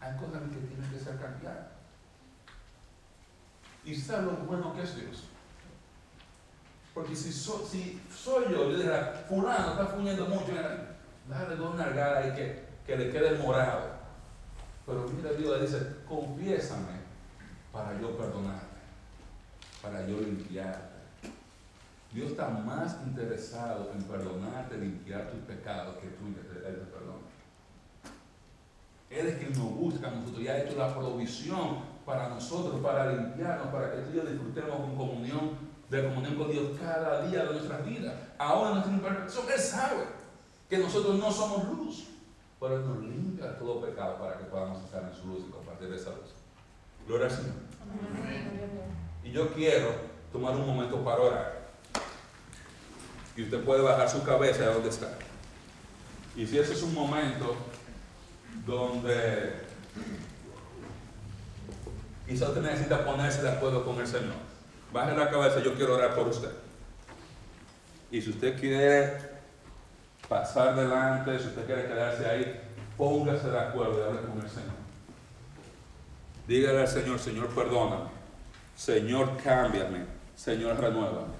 [0.00, 1.73] Hay cosas en mí que tienen que ser cambiadas.
[3.84, 5.24] Y sabe lo bueno que es Dios.
[6.94, 10.52] Porque si, soy yo, yo diría, fulano está fuñendo mucho,
[11.28, 13.94] dale dos nalgadas y que, le quede morado.
[14.86, 17.04] Pero mira, Dios le dice, confiésame
[17.72, 18.76] para yo perdonarte,
[19.82, 20.94] para yo limpiarte
[22.14, 27.24] Dios está más interesado en perdonarte, limpiar tus pecados que tú Él te perdone.
[29.10, 33.12] Él es quien nos busca a nosotros y ha hecho la provisión para nosotros, para
[33.12, 35.50] limpiarnos, para que tú y disfrutemos con comunión,
[35.88, 38.14] de comunión con Dios cada día de nuestras vidas.
[38.38, 40.04] Ahora nuestra imperfección, Él sabe
[40.68, 42.04] que nosotros no somos luz,
[42.60, 45.92] pero Él nos limpia todo pecado para que podamos estar en su luz y compartir
[45.92, 46.34] esa luz.
[47.06, 47.54] Gloria al Señor.
[49.22, 49.88] Y yo quiero
[50.32, 51.64] tomar un momento para orar.
[53.36, 55.08] Y usted puede bajar su cabeza de donde está.
[56.36, 57.54] Y si ese es un momento
[58.66, 59.63] donde
[62.26, 64.34] quizá usted necesita ponerse de acuerdo con el Señor,
[64.92, 66.50] baje la cabeza, yo quiero orar por usted.
[68.10, 69.16] Y si usted quiere
[70.28, 72.60] pasar delante, si usted quiere quedarse ahí,
[72.96, 74.84] póngase de acuerdo y hable con el Señor.
[76.46, 78.10] Dígale al Señor, Señor, perdóname.
[78.76, 80.04] Señor, cámbiame.
[80.36, 81.34] Señor, renuévame.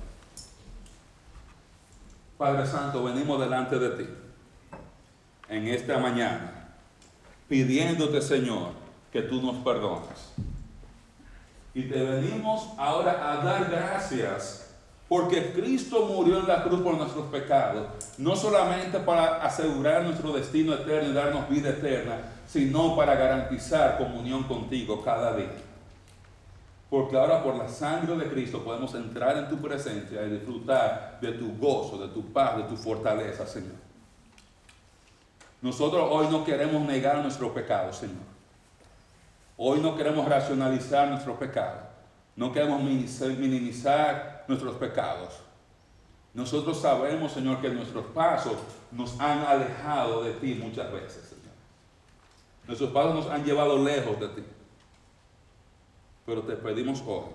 [2.39, 4.09] Padre Santo, venimos delante de ti
[5.49, 6.69] en esta mañana,
[7.49, 8.71] pidiéndote, Señor,
[9.13, 10.33] que tú nos perdones.
[11.75, 14.65] Y te venimos ahora a dar gracias
[15.09, 20.75] porque Cristo murió en la cruz por nuestros pecados, no solamente para asegurar nuestro destino
[20.75, 25.53] eterno y darnos vida eterna, sino para garantizar comunión contigo cada día.
[26.89, 31.33] Porque ahora por la sangre de Cristo podemos entrar en tu presencia y disfrutar de
[31.33, 33.75] tu gozo, de tu paz, de tu fortaleza, Señor.
[35.61, 38.34] Nosotros hoy no queremos negar nuestros pecados, Señor.
[39.57, 41.83] Hoy no queremos racionalizar nuestros pecados.
[42.37, 45.41] No queremos minimizar nuestros pecados.
[46.33, 48.57] Nosotros sabemos, Señor, que nuestros pasos
[48.91, 51.55] nos han alejado de ti muchas veces, Señor.
[52.67, 54.43] Nuestros pasos nos han llevado lejos de ti.
[56.27, 57.27] Pero te pedimos hoy,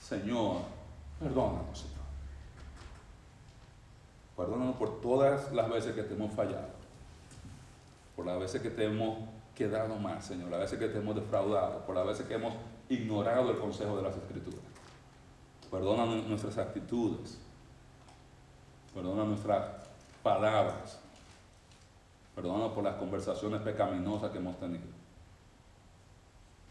[0.00, 0.56] Señor,
[1.20, 1.94] perdónanos, Señor.
[4.36, 6.70] Perdónanos por todas las veces que te hemos fallado,
[8.16, 9.18] por las veces que te hemos
[9.54, 12.54] quedado mal, Señor, las veces que te hemos defraudado, por las veces que hemos
[12.88, 14.60] ignorado el consejo de las Escrituras.
[15.70, 17.38] Perdona nuestras actitudes,
[18.92, 19.64] perdona nuestras
[20.22, 20.98] palabras,
[22.34, 24.84] perdona por las conversaciones pecaminosas que hemos tenido.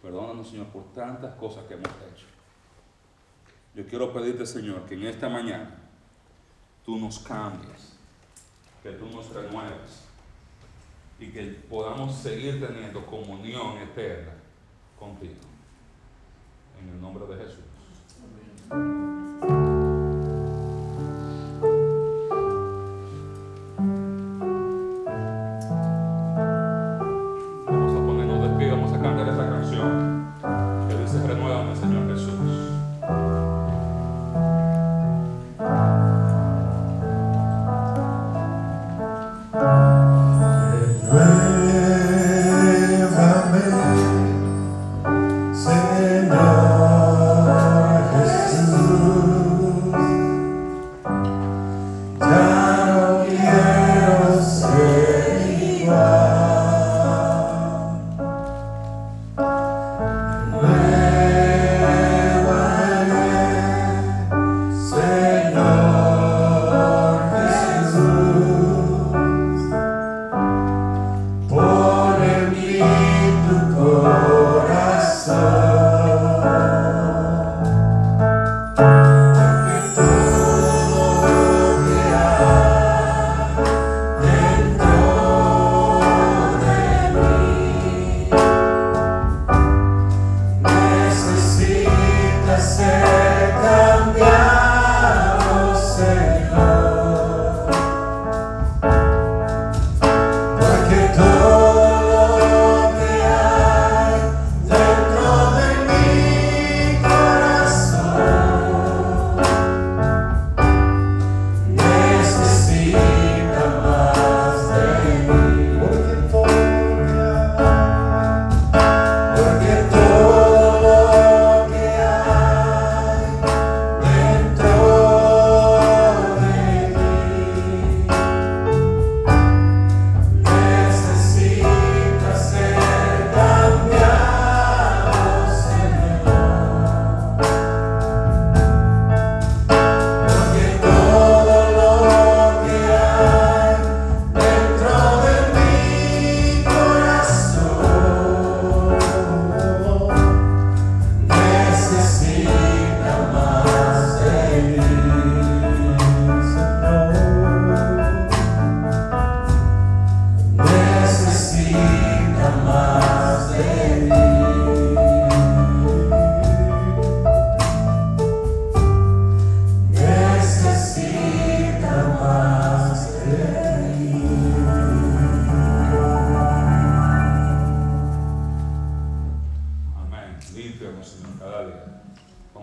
[0.02, 2.26] Perdónanos, Señor, por tantas cosas que hemos hecho.
[3.74, 5.78] Yo quiero pedirte, Señor, que en esta mañana
[6.86, 7.94] tú nos cambies,
[8.84, 10.13] que tú nos renueves
[11.24, 14.34] y que podamos seguir teniendo comunión eterna
[15.00, 15.34] contigo.
[16.82, 17.64] En el nombre de Jesús.
[18.70, 19.23] Amén.